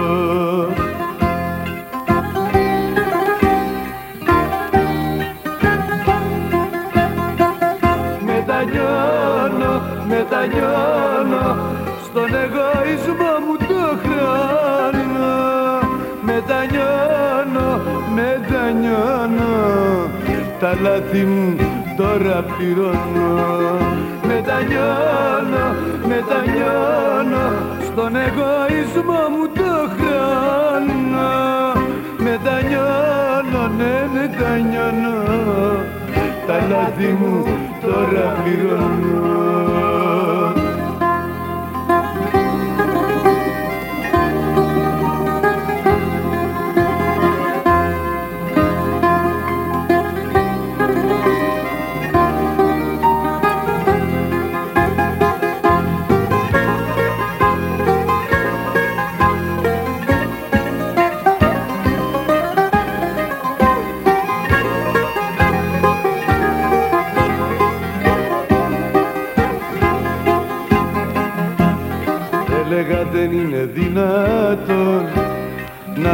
τα 20.60 20.76
λάθη 20.82 21.24
μου 21.24 21.56
τώρα 21.98 22.46
πληρώνω. 22.58 23.78
Μετανιώνω, 24.28 25.66
μετανιώνω 26.08 27.46
στον 27.86 28.16
εγωισμό 28.16 29.22
μου 29.34 29.48
το 29.56 29.74
χρόνο. 29.98 31.30
Μετανιώνω, 32.18 33.72
ναι 33.78 34.08
μετανιώνω. 34.14 35.18
Τα 36.48 36.68
λάθη 36.70 37.08
μου 37.20 37.46
τώρα 37.82 38.44
πληρώνω 38.44 39.79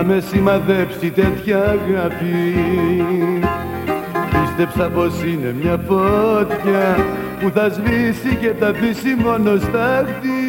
με 0.08 0.24
σημαδέψει 0.32 1.12
τέτοια 1.12 1.58
αγάπη. 1.58 2.66
Πίστεψα 4.30 4.90
πως 4.90 5.24
είναι 5.24 5.56
μια 5.62 5.80
φώτια 5.88 7.06
που 7.40 7.50
θα 7.54 7.70
σβήσει 7.70 8.36
και 8.42 8.52
θα 8.60 8.68
αφήσει 8.68 9.16
μόνο 9.24 9.58
στάχτη. 9.58 10.42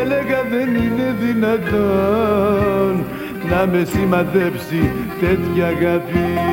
Έλεγα 0.00 0.42
δεν 0.50 0.74
είναι 0.74 1.14
δυνατόν 1.20 3.04
να 3.50 3.66
με 3.66 3.84
σημαδέψει 3.84 4.92
τέτοια 5.20 5.66
αγάπη 5.66 6.44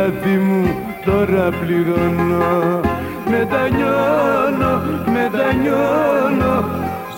λάθη 0.00 0.36
μου 0.36 0.62
τώρα 1.04 1.48
πληρώνω. 1.60 2.80
Μετανιώνω, 3.30 4.72
μετανιώνω 5.14 6.64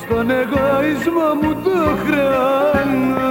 στον 0.01 0.31
εγωισμό 0.31 1.29
μου 1.43 1.55
το 1.65 1.79
χρόνο. 2.05 3.31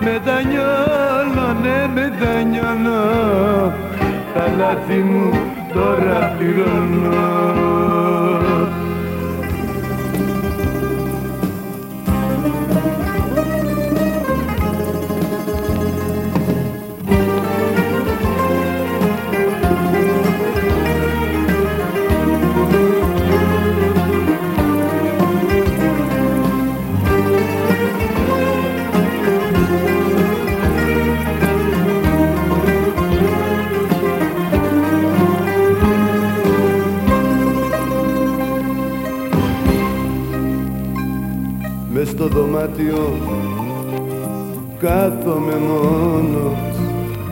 Μετανιώνω, 0.00 1.46
ναι 1.62 1.90
μετανιώνω 1.94 3.02
τα 4.34 4.44
λάθη 4.58 4.94
μου 4.94 5.30
τώρα 5.72 6.34
πληρώνω 6.38 7.55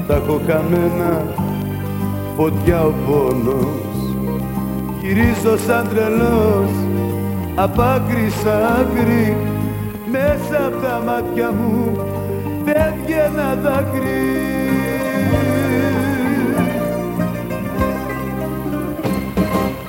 τα 0.07 0.15
έχω 0.15 0.41
καμένα 0.47 1.23
φωτιά 2.37 2.85
ο 2.85 2.93
πόνος. 3.07 4.13
Γυρίζω 5.01 5.57
σαν 5.67 5.89
τρελός 5.89 6.71
απ' 7.55 7.81
άκρη 7.81 8.31
σ' 8.31 8.47
άκρη. 8.81 9.37
Μέσα 10.11 10.67
απ' 10.67 10.83
τα 10.83 11.03
μάτια 11.07 11.53
μου 11.53 11.97
φεύγει 12.65 13.19
ένα 13.27 13.55
δάκρυ. 13.63 14.43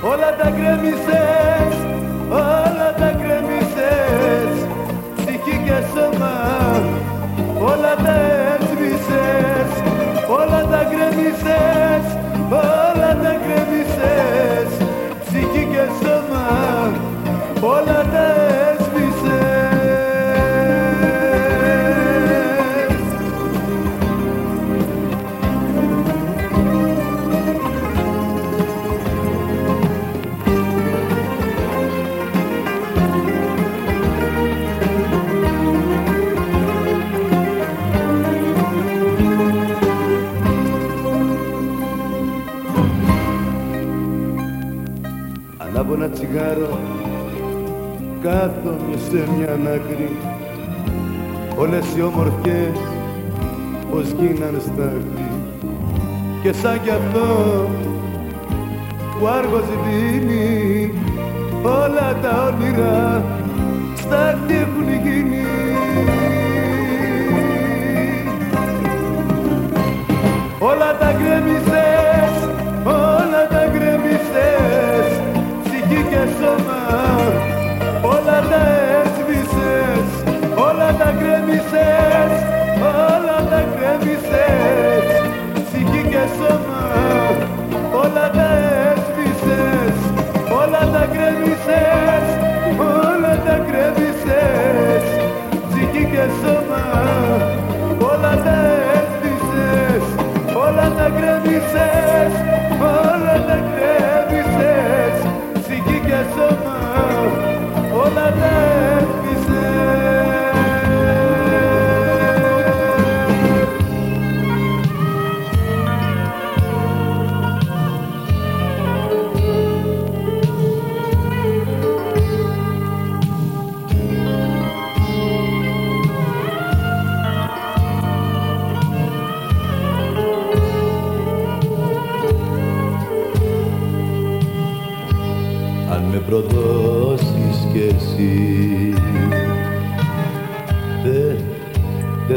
Όλα 0.02 0.36
τα 0.42 0.50
γκρέμισες, 0.50 1.76
όλα 2.30 2.94
τα 2.98 3.12
γκρέμισες 3.18 3.56
και 5.66 5.82
σώμα 5.94 6.34
όλα 7.60 7.94
τα 8.04 8.10
έσβησες, 8.10 8.45
όλα 10.76 10.84
τα 10.84 10.90
γκρεμίσες, 10.90 12.06
όλα 12.50 13.18
τα 13.22 13.36
γκρεμίσες 13.42 14.88
ψυχή 15.24 15.68
και 15.72 15.84
σώμα 16.00 16.46
όλα 17.60 18.04
τα 18.12 18.65
τσιγάρο 46.36 46.78
κάθομαι 48.22 48.96
σε 49.10 49.28
μια 49.36 49.52
άκρη. 49.74 50.16
Όλες 51.58 51.86
οι 51.96 52.02
όμορφιες 52.02 52.76
πως 53.90 54.04
γίναν 54.10 54.60
στάχτη 54.60 55.30
και 56.42 56.52
σαν 56.52 56.82
κι 56.82 56.90
αυτό 56.90 57.26
που 59.18 59.26
άργος 59.26 59.64
δίνει 59.84 60.92
όλα 61.62 62.18
τα 62.22 62.52
όνειρα 62.52 63.24
στάχτη 63.96 64.54
έχουν 64.54 64.88
γίνει 65.04 65.45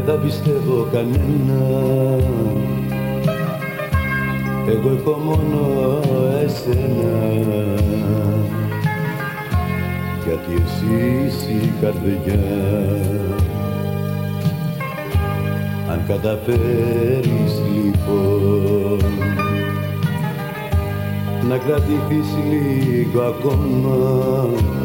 δεν 0.10 0.18
θα 0.18 0.24
πιστεύω 0.26 0.88
κανένα. 0.92 1.62
Εγώ 4.68 4.90
έχω 4.90 5.20
μόνο 5.24 6.00
εσένα. 6.44 7.82
Γιατί 10.26 10.64
εσύ 10.66 11.26
είσαι 11.26 11.52
η 11.52 11.74
καρδιά. 11.82 12.40
Αν 15.90 16.04
καταφέρεις 16.08 17.62
λοιπόν 17.74 19.04
να 21.50 21.58
κρατηθείς 21.58 22.28
λίγο 22.50 23.22
ακόμα 23.22 24.48
εγώ 24.54 24.79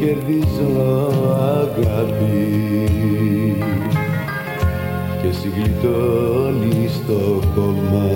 κερδίζω 0.00 1.12
αγάπη. 1.38 2.48
Και 5.22 5.28
εσύ 5.28 5.48
γλιτώνεις 5.56 7.02
το 7.06 7.40
κόμμα. 7.54 8.08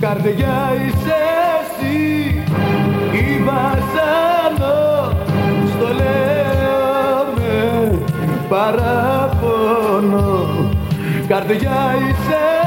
Καρδιά 0.00 0.72
είσαι 0.74 1.20
εσύ 1.60 1.98
η 3.12 3.42
βασάνο 3.44 4.78
στο 5.68 5.86
λέω 5.86 7.24
με 7.36 7.56
παράπονο 8.48 10.26
Καρδιά 11.28 11.94
είσαι 12.08 12.57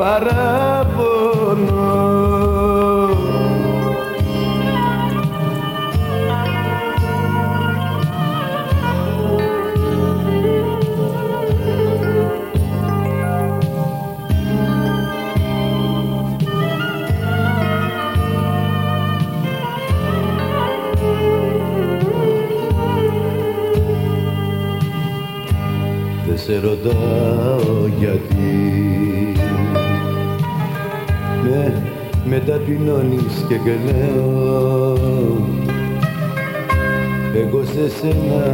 παράπονο 0.00 1.90
Δεν 26.26 26.38
σε 26.38 26.58
ρωτάω 26.58 27.86
γιατί 27.98 28.39
Με, 32.30 32.36
με 32.36 32.42
ταπεινώνεις 32.44 33.44
και 33.48 33.54
κλαίω 33.64 34.96
Εγώ 37.34 37.64
σε 37.64 37.88
σένα 37.88 38.44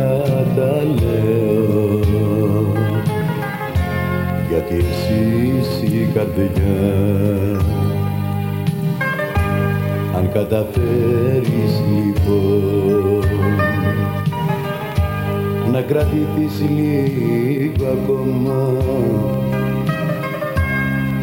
τα 0.56 0.82
λέω. 0.82 2.00
Γιατί 4.48 4.74
εσύ 4.74 5.52
είσαι 5.58 5.96
η 5.96 6.10
καρδιά. 6.14 7.60
Αν 10.16 10.32
καταφέρεις 10.32 11.82
λοιπόν 11.94 13.24
να 15.72 15.80
κρατηθείς 15.82 16.60
λίγο 16.70 17.86
ακόμα 17.86 18.68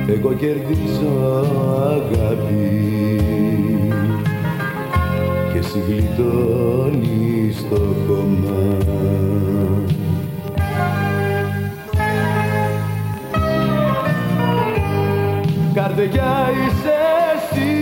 εγώ 0.08 0.34
κερδίζω 0.34 1.46
αγάπη. 1.90 2.94
Και 5.54 5.60
εσύ 5.60 5.80
γλιτώνεις 5.88 7.66
το 7.70 7.82
κόμμα 8.08 8.78
Καρδιά 15.74 16.50
είσαι 16.50 16.98
εσύ 17.36 17.74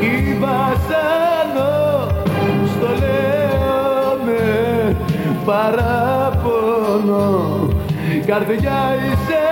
η 0.00 0.36
βασάνο 0.40 1.74
στο 2.66 2.86
λέω 2.86 4.18
με 4.24 4.96
παράπονο 5.44 7.26
Καρδιά 8.26 8.80
είσαι 8.94 9.45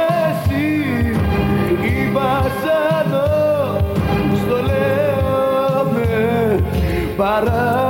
παράπονο 7.34 7.83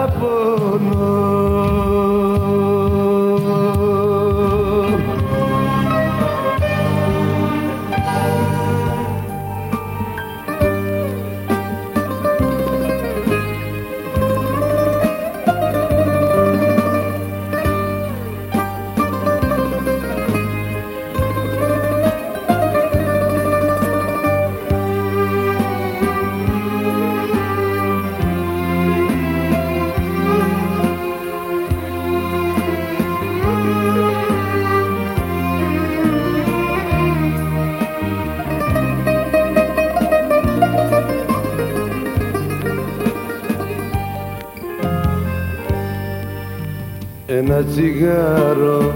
ένα 47.46 47.62
τσιγάρο. 47.62 48.92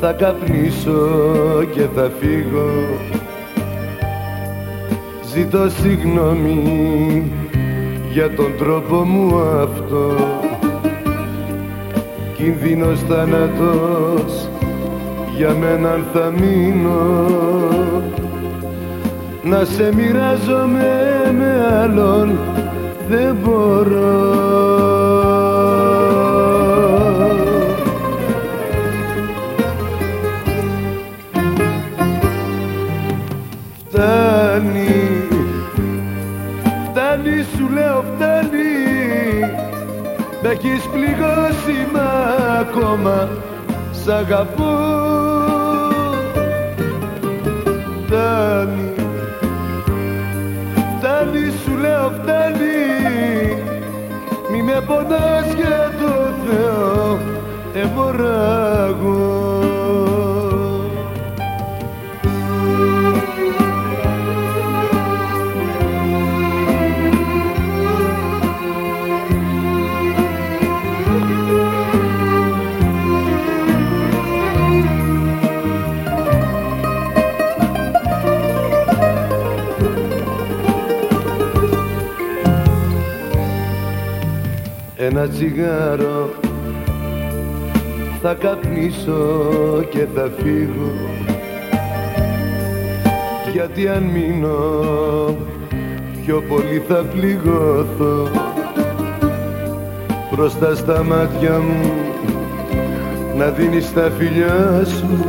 Θα 0.00 0.12
καπνίσω 0.12 1.08
και 1.74 1.86
θα 1.94 2.10
φύγω. 2.20 2.70
Ζητώ 5.34 5.68
συγγνώμη 5.68 7.32
για 8.12 8.34
τον 8.34 8.56
τρόπο 8.58 8.94
μου 8.94 9.40
αυτό. 9.40 10.14
Κινδύνος 12.36 13.00
θάνατος 13.08 14.48
για 15.36 15.54
μένα 15.60 15.98
θα 16.12 16.32
μείνω. 16.38 17.26
Να 19.42 19.64
σε 19.64 19.92
μοιράζομαι 19.94 20.88
με 21.38 21.78
άλλον 21.82 22.38
δεν 23.08 23.36
μπορώ 23.42 24.99
έχεις 40.62 40.86
πληγώσει 40.86 41.88
μα 41.92 42.10
ακόμα 42.60 43.28
σ' 43.90 44.08
αγαπώ. 44.08 44.78
Φτάνει, 48.06 48.92
φτάνει 50.98 51.52
σου 51.64 51.76
λέω 51.76 52.12
φτάνει. 52.22 52.68
Μη 54.50 54.62
με 54.62 54.82
πονάς 54.86 55.54
για 55.56 55.92
το 56.00 56.12
Θεό 56.46 57.18
εμωράγω 57.74 59.19
ένα 85.20 85.28
τσιγάρο. 85.28 86.30
Θα 88.22 88.34
καπνίσω 88.34 89.84
και 89.90 90.06
θα 90.14 90.30
φύγω. 90.36 90.92
Γιατί 93.52 93.88
αν 93.88 94.02
μείνω 94.02 94.58
πιο 96.24 96.42
πολύ 96.48 96.82
θα 96.88 96.94
πληγώθω. 96.94 98.28
Μπροστά 100.32 100.74
στα 100.74 101.02
μάτια 101.02 101.58
μου 101.58 101.92
να 103.36 103.46
δίνεις 103.46 103.92
τα 103.92 104.10
φιλιά 104.18 104.84
σου. 104.84 105.24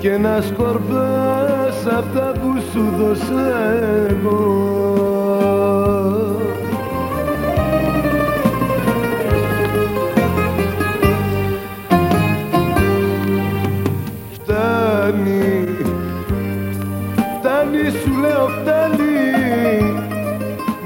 Και 0.00 0.16
να 0.16 0.40
σκορπάς 0.40 1.86
αυτά 1.98 2.32
που 2.40 2.60
σου 2.72 2.92
δώσα 2.98 3.72
εγώ 4.08 5.13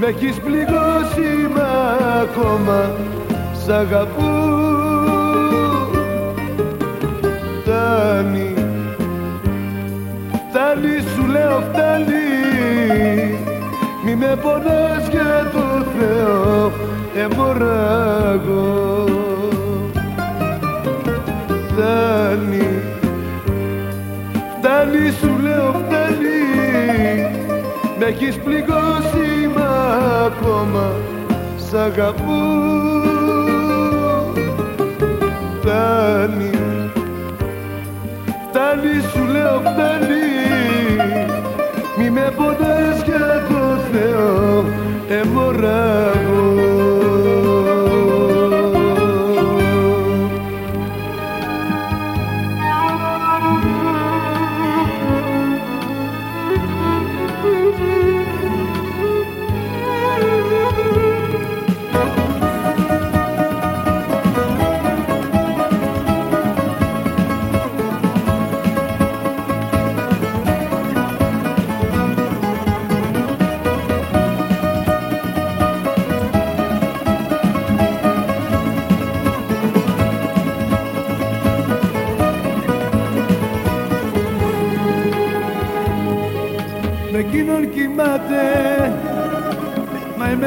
έχεις 0.09 0.37
πληγώσει 0.37 1.49
μα 1.55 1.97
ακόμα 2.23 2.91
σ' 3.65 3.69
αγαπώ. 3.69 4.57
Φτάνει, 7.61 8.55
φτάνει 10.49 11.01
σου 11.15 11.27
λέω 11.27 11.63
φτάνει. 11.73 12.27
Μη 14.05 14.17
με 14.17 14.39
πονάς 14.43 15.09
για 15.11 15.51
το 15.53 15.85
Θεό 15.99 16.73
εμωράγω 17.25 19.05
Φτάνει, 21.69 22.69
φτάνει 24.59 25.11
σου 25.21 25.43
λέω 25.43 25.73
φτάνει 25.87 26.08
Μ' 27.99 28.03
έχεις 28.03 28.37
πληγώσει 28.37 29.51
ακόμα 30.27 30.93
σ' 31.57 31.75
αγαπώ. 31.75 32.43
Φτάνει, 35.61 36.51
φτάνει 38.49 39.01
σου 39.13 39.33
λέω 39.33 39.61
φτάνει. 39.61 40.27
Μη 41.99 42.11
με 42.11 42.33
πονάς 42.37 43.03
για 43.05 43.47
το 43.49 43.79
Θεό 43.93 44.65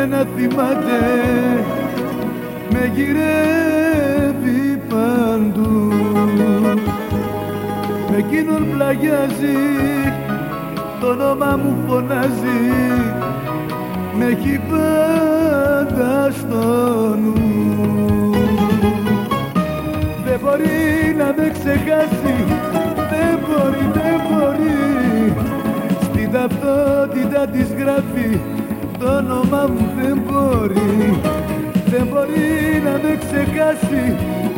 εμωράγω 0.01 0.15
εμένα 0.15 0.25
θυμάται. 0.35 0.99
Με 2.71 2.91
γυρεύει 2.93 4.81
παντού. 4.89 5.93
Με 8.09 8.17
εκείνον 8.17 8.67
πλαγιάζει. 8.71 9.57
Το 10.99 11.07
όνομα 11.07 11.59
μου 11.63 11.77
φωνάζει. 11.87 12.61
Με 14.17 14.25
έχει 14.25 14.61
πάντα 14.69 16.31
στο 16.31 17.15
νου. 17.15 17.35
Δεν 20.25 20.39
μπορεί 20.41 21.15
να 21.17 21.33
με 21.37 21.51
ξεχάσει. 21.53 22.45
Δεν 22.95 23.39
μπορεί, 23.47 23.91
δεν 23.93 24.21
μπορεί. 24.29 25.35
Στην 26.01 26.31
ταυτότητα 26.31 27.47
της 27.47 27.67
γράφει 27.77 28.50
το 29.01 29.15
όνομα 29.17 29.67
μου 29.73 29.91
δεν 29.97 30.21
μπορεί. 30.25 31.19
Δεν 31.85 32.07
μπορεί 32.07 32.81
να 32.83 32.91
με 32.91 33.17
ξεχάσει. 33.19 34.15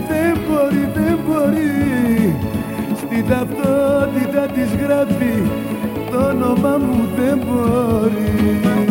Δεν 0.07 0.37
μπορεί, 0.47 0.89
δεν 0.93 1.19
μπορεί. 1.25 2.35
Στην 2.95 3.27
ταυτότητα 3.29 4.45
της 4.53 4.69
γράφει. 4.81 5.35
Το 6.11 6.27
όνομα 6.27 6.77
μου 6.77 7.07
δεν 7.15 7.37
μπορεί 7.45 8.82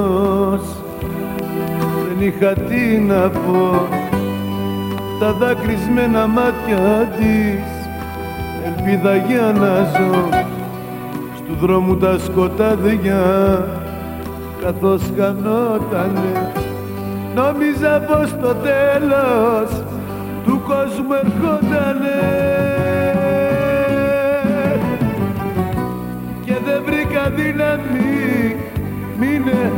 παγωμένος 0.00 0.62
δεν 2.08 2.26
είχα 2.26 2.52
τι 2.52 2.98
να 2.98 3.28
πω. 3.28 3.88
Τα 5.18 5.32
δάκρυσμένα 5.32 6.26
μάτια 6.26 7.12
της 7.18 7.64
ελπίδα 8.64 9.16
για 9.16 9.52
να 9.60 9.84
ζω. 9.84 10.28
Στου 11.36 11.54
δρόμου 11.60 11.96
τα 11.96 12.18
σκοτάδια 12.18 13.22
καθώς 14.62 15.02
χανότανε. 15.18 16.52
Νόμιζα 17.34 18.00
πως 18.00 18.30
το 18.40 18.54
τέλος 18.54 19.84
του 20.44 20.62
κόσμου 20.66 21.12
ερχότανε. 21.22 22.20
Και 26.44 26.54
δεν 26.64 26.82
βρήκα 26.84 27.30
δύναμη 27.30 28.56
μείνε 29.18 29.72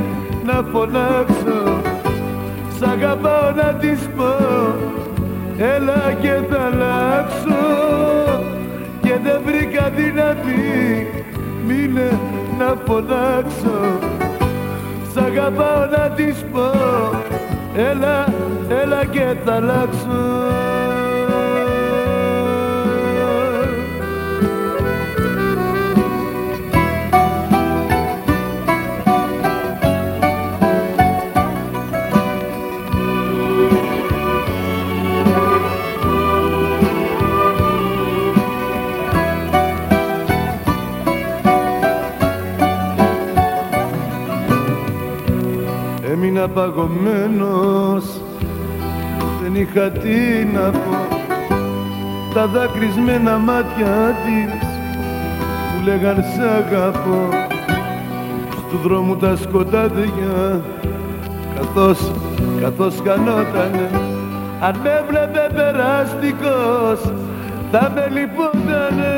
να 0.45 0.64
φωνάξω. 0.72 1.80
Σ' 2.78 2.82
αγαπάω 2.82 3.51
να 3.57 3.74
της 3.74 4.09
πω. 4.16 4.34
Έλα 5.59 6.12
και 6.20 6.40
θα 6.51 6.61
αλλάξω. 6.62 7.64
Και 9.03 9.18
δεν 9.22 9.40
βρήκα 9.45 9.90
δύναμη 9.97 11.07
Μείνε 11.66 12.20
να 12.59 12.76
φωνάξω. 12.86 13.99
Σ' 15.12 15.16
αγαπάω 15.16 15.86
να 15.97 16.11
της 16.11 16.45
πω. 16.53 16.70
Έλα, 17.76 18.26
έλα 18.82 19.05
και 19.05 19.36
θα 19.45 19.55
αλλάξω 19.55 20.72
έμεινα 46.43 46.49
παγωμένος 46.49 48.05
δεν 49.43 49.55
είχα 49.55 49.90
τι 49.90 50.45
να 50.55 50.70
πω. 50.70 51.20
Τα 52.34 52.47
δάκρυσμένα 52.47 53.38
μάτια 53.38 54.14
της 54.24 54.68
που 55.68 55.84
λέγαν 55.84 56.16
σ' 56.16 56.38
αγαπώ 56.38 57.28
στου 58.51 58.78
δρόμου 58.82 59.16
τα 59.16 59.36
σκοτάδια 59.36 60.61
καθώς, 61.55 62.12
καθώς 62.61 62.95
κανότανε 63.05 63.90
αν 64.61 64.76
με 64.82 65.05
βλέπε 65.09 65.51
περαστικός 65.55 67.12
θα 67.70 67.93
με 67.95 68.09
λυπότανε 68.12 69.14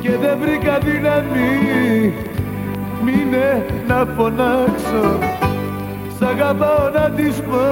και 0.00 0.10
δεν 0.20 0.38
βρήκα 0.40 0.78
δύναμη 0.78 2.12
μείνε 3.04 3.64
να 3.86 4.06
φωνάξω. 4.16 5.18
Σ' 6.18 6.22
αγαπάω 6.22 6.88
να 6.94 7.10
της 7.10 7.36
πω. 7.40 7.64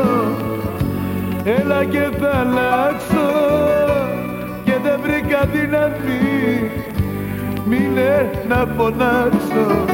Έλα 1.45 1.85
και 1.85 2.09
θα 2.18 2.31
αλλάξω. 2.39 3.28
Και 4.64 4.76
δεν 4.83 5.01
βρήκα 5.03 5.41
δύναμη 5.53 6.70
Μείνε 7.64 8.31
να 8.49 8.66
φωνάξω. 8.76 9.85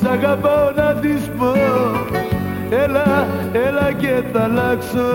Σ' 0.00 0.06
αγαπάω 0.06 0.70
να 0.76 0.94
της 0.94 1.30
πω. 1.38 1.52
Έλα, 2.70 3.26
έλα 3.52 3.92
και 3.92 4.22
θα 4.32 4.42
αλλάξω. 4.42 5.08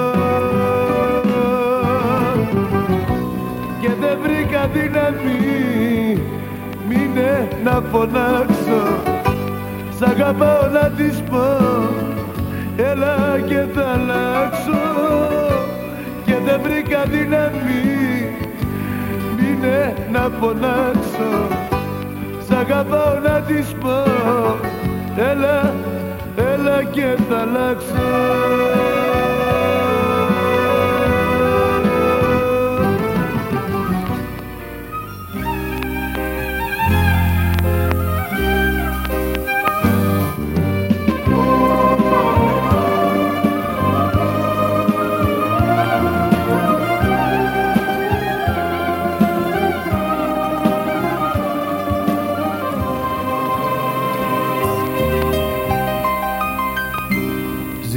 Και 3.82 3.90
δεν 4.00 4.18
βρήκα 4.24 4.70
δύναμη 4.74 6.22
Μείνε 6.90 7.48
να 7.64 7.82
φωνάξω 7.92 9.19
Σ' 10.00 10.02
αγαπάω 10.02 10.68
να 10.68 10.90
της 10.90 11.22
πω 11.30 11.44
Έλα 12.76 13.40
και 13.48 13.66
θα 13.74 13.88
αλλάξω. 13.88 14.82
Και 16.26 16.36
δεν 16.46 16.60
βρήκα 16.64 17.04
δύναμη 17.04 17.84
Μείνε 19.38 19.94
να 20.12 20.30
φωνάξω. 20.40 21.48
Σ' 22.48 22.52
αγαπάω 22.52 23.20
να 23.24 23.42
της 23.42 23.74
πω 23.80 24.04
Έλα, 25.32 25.74
έλα 26.54 26.84
και 26.84 27.18
θα 27.30 27.40
αλλάξω 27.40 28.79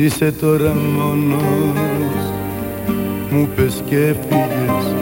Ζήσε 0.03 0.33
τώρα 0.33 0.75
μόνος 0.97 2.33
Μου 3.31 3.49
πες 3.57 3.83
και 3.87 3.97
φύγες. 3.97 4.95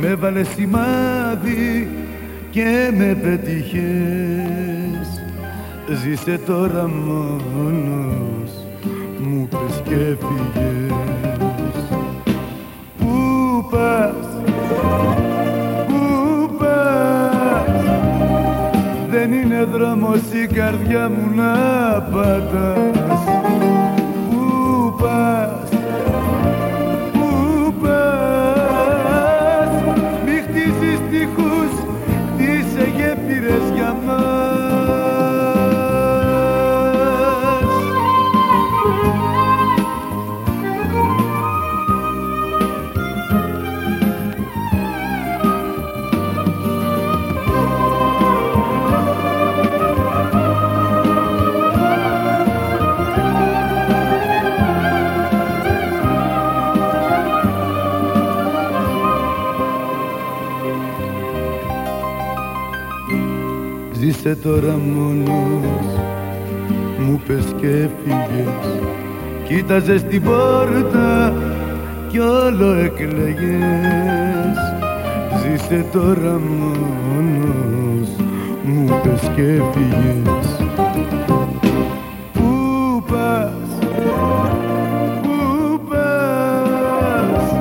Με 0.00 0.14
βάλε 0.14 0.44
σημάδι 0.44 1.88
και 2.50 2.92
με 2.96 3.18
πετύχες. 3.22 5.08
Ζήσε 6.02 6.40
τώρα 6.46 6.88
μόνος 6.88 8.50
Μου 9.18 9.48
πες 9.48 9.82
και 9.84 10.16
φύγες. 10.20 10.92
Πού 12.98 13.08
πας 13.70 14.28
Πού 15.86 16.54
πας. 16.58 17.82
Δεν 19.10 19.32
είναι 19.32 19.64
δρόμος 19.72 20.20
η 20.42 20.46
καρδιά 20.54 21.08
μου 21.08 21.34
να 21.36 21.52
πατάς 22.00 23.08
Κοίταζες 69.68 70.02
την 70.02 70.22
πόρτα 70.22 71.32
Κι 72.08 72.18
όλο 72.18 72.72
εκλεγες 72.72 74.56
Ζήσε 75.42 75.84
τώρα 75.92 76.40
μόνος 76.48 78.08
Μου 78.64 79.00
πες 79.02 79.30
και 79.34 79.42
έφυγες 79.42 80.62
Πού 82.32 83.02
πας 83.10 83.86
Πού 85.22 85.80
πας. 85.88 87.52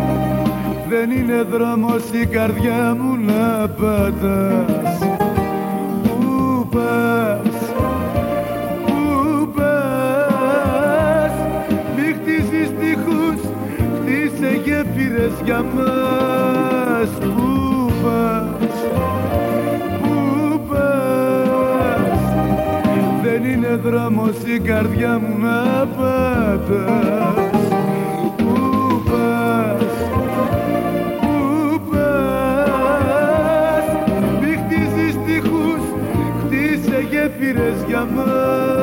Δεν 0.89 1.12
είναι 1.12 1.41
δρόμος 1.51 2.03
η 2.22 2.26
καρδιά 2.26 2.97
μου 2.99 3.18
να 3.26 3.68
πατάς 3.68 4.76
για 15.48 15.64
μας 15.64 17.10
Πού 17.20 17.91
πας, 18.04 18.74
πού 20.02 20.62
πας 20.70 22.20
Δεν 23.24 23.43
είναι 23.43 23.80
δρόμος 23.84 24.36
η 24.56 24.60
καρδιά 24.60 25.20
μου 25.20 25.38
να 25.39 25.88
πατάς 25.88 27.48
γέφυρες 37.10 37.84
για 37.88 38.06
μας 38.16 38.76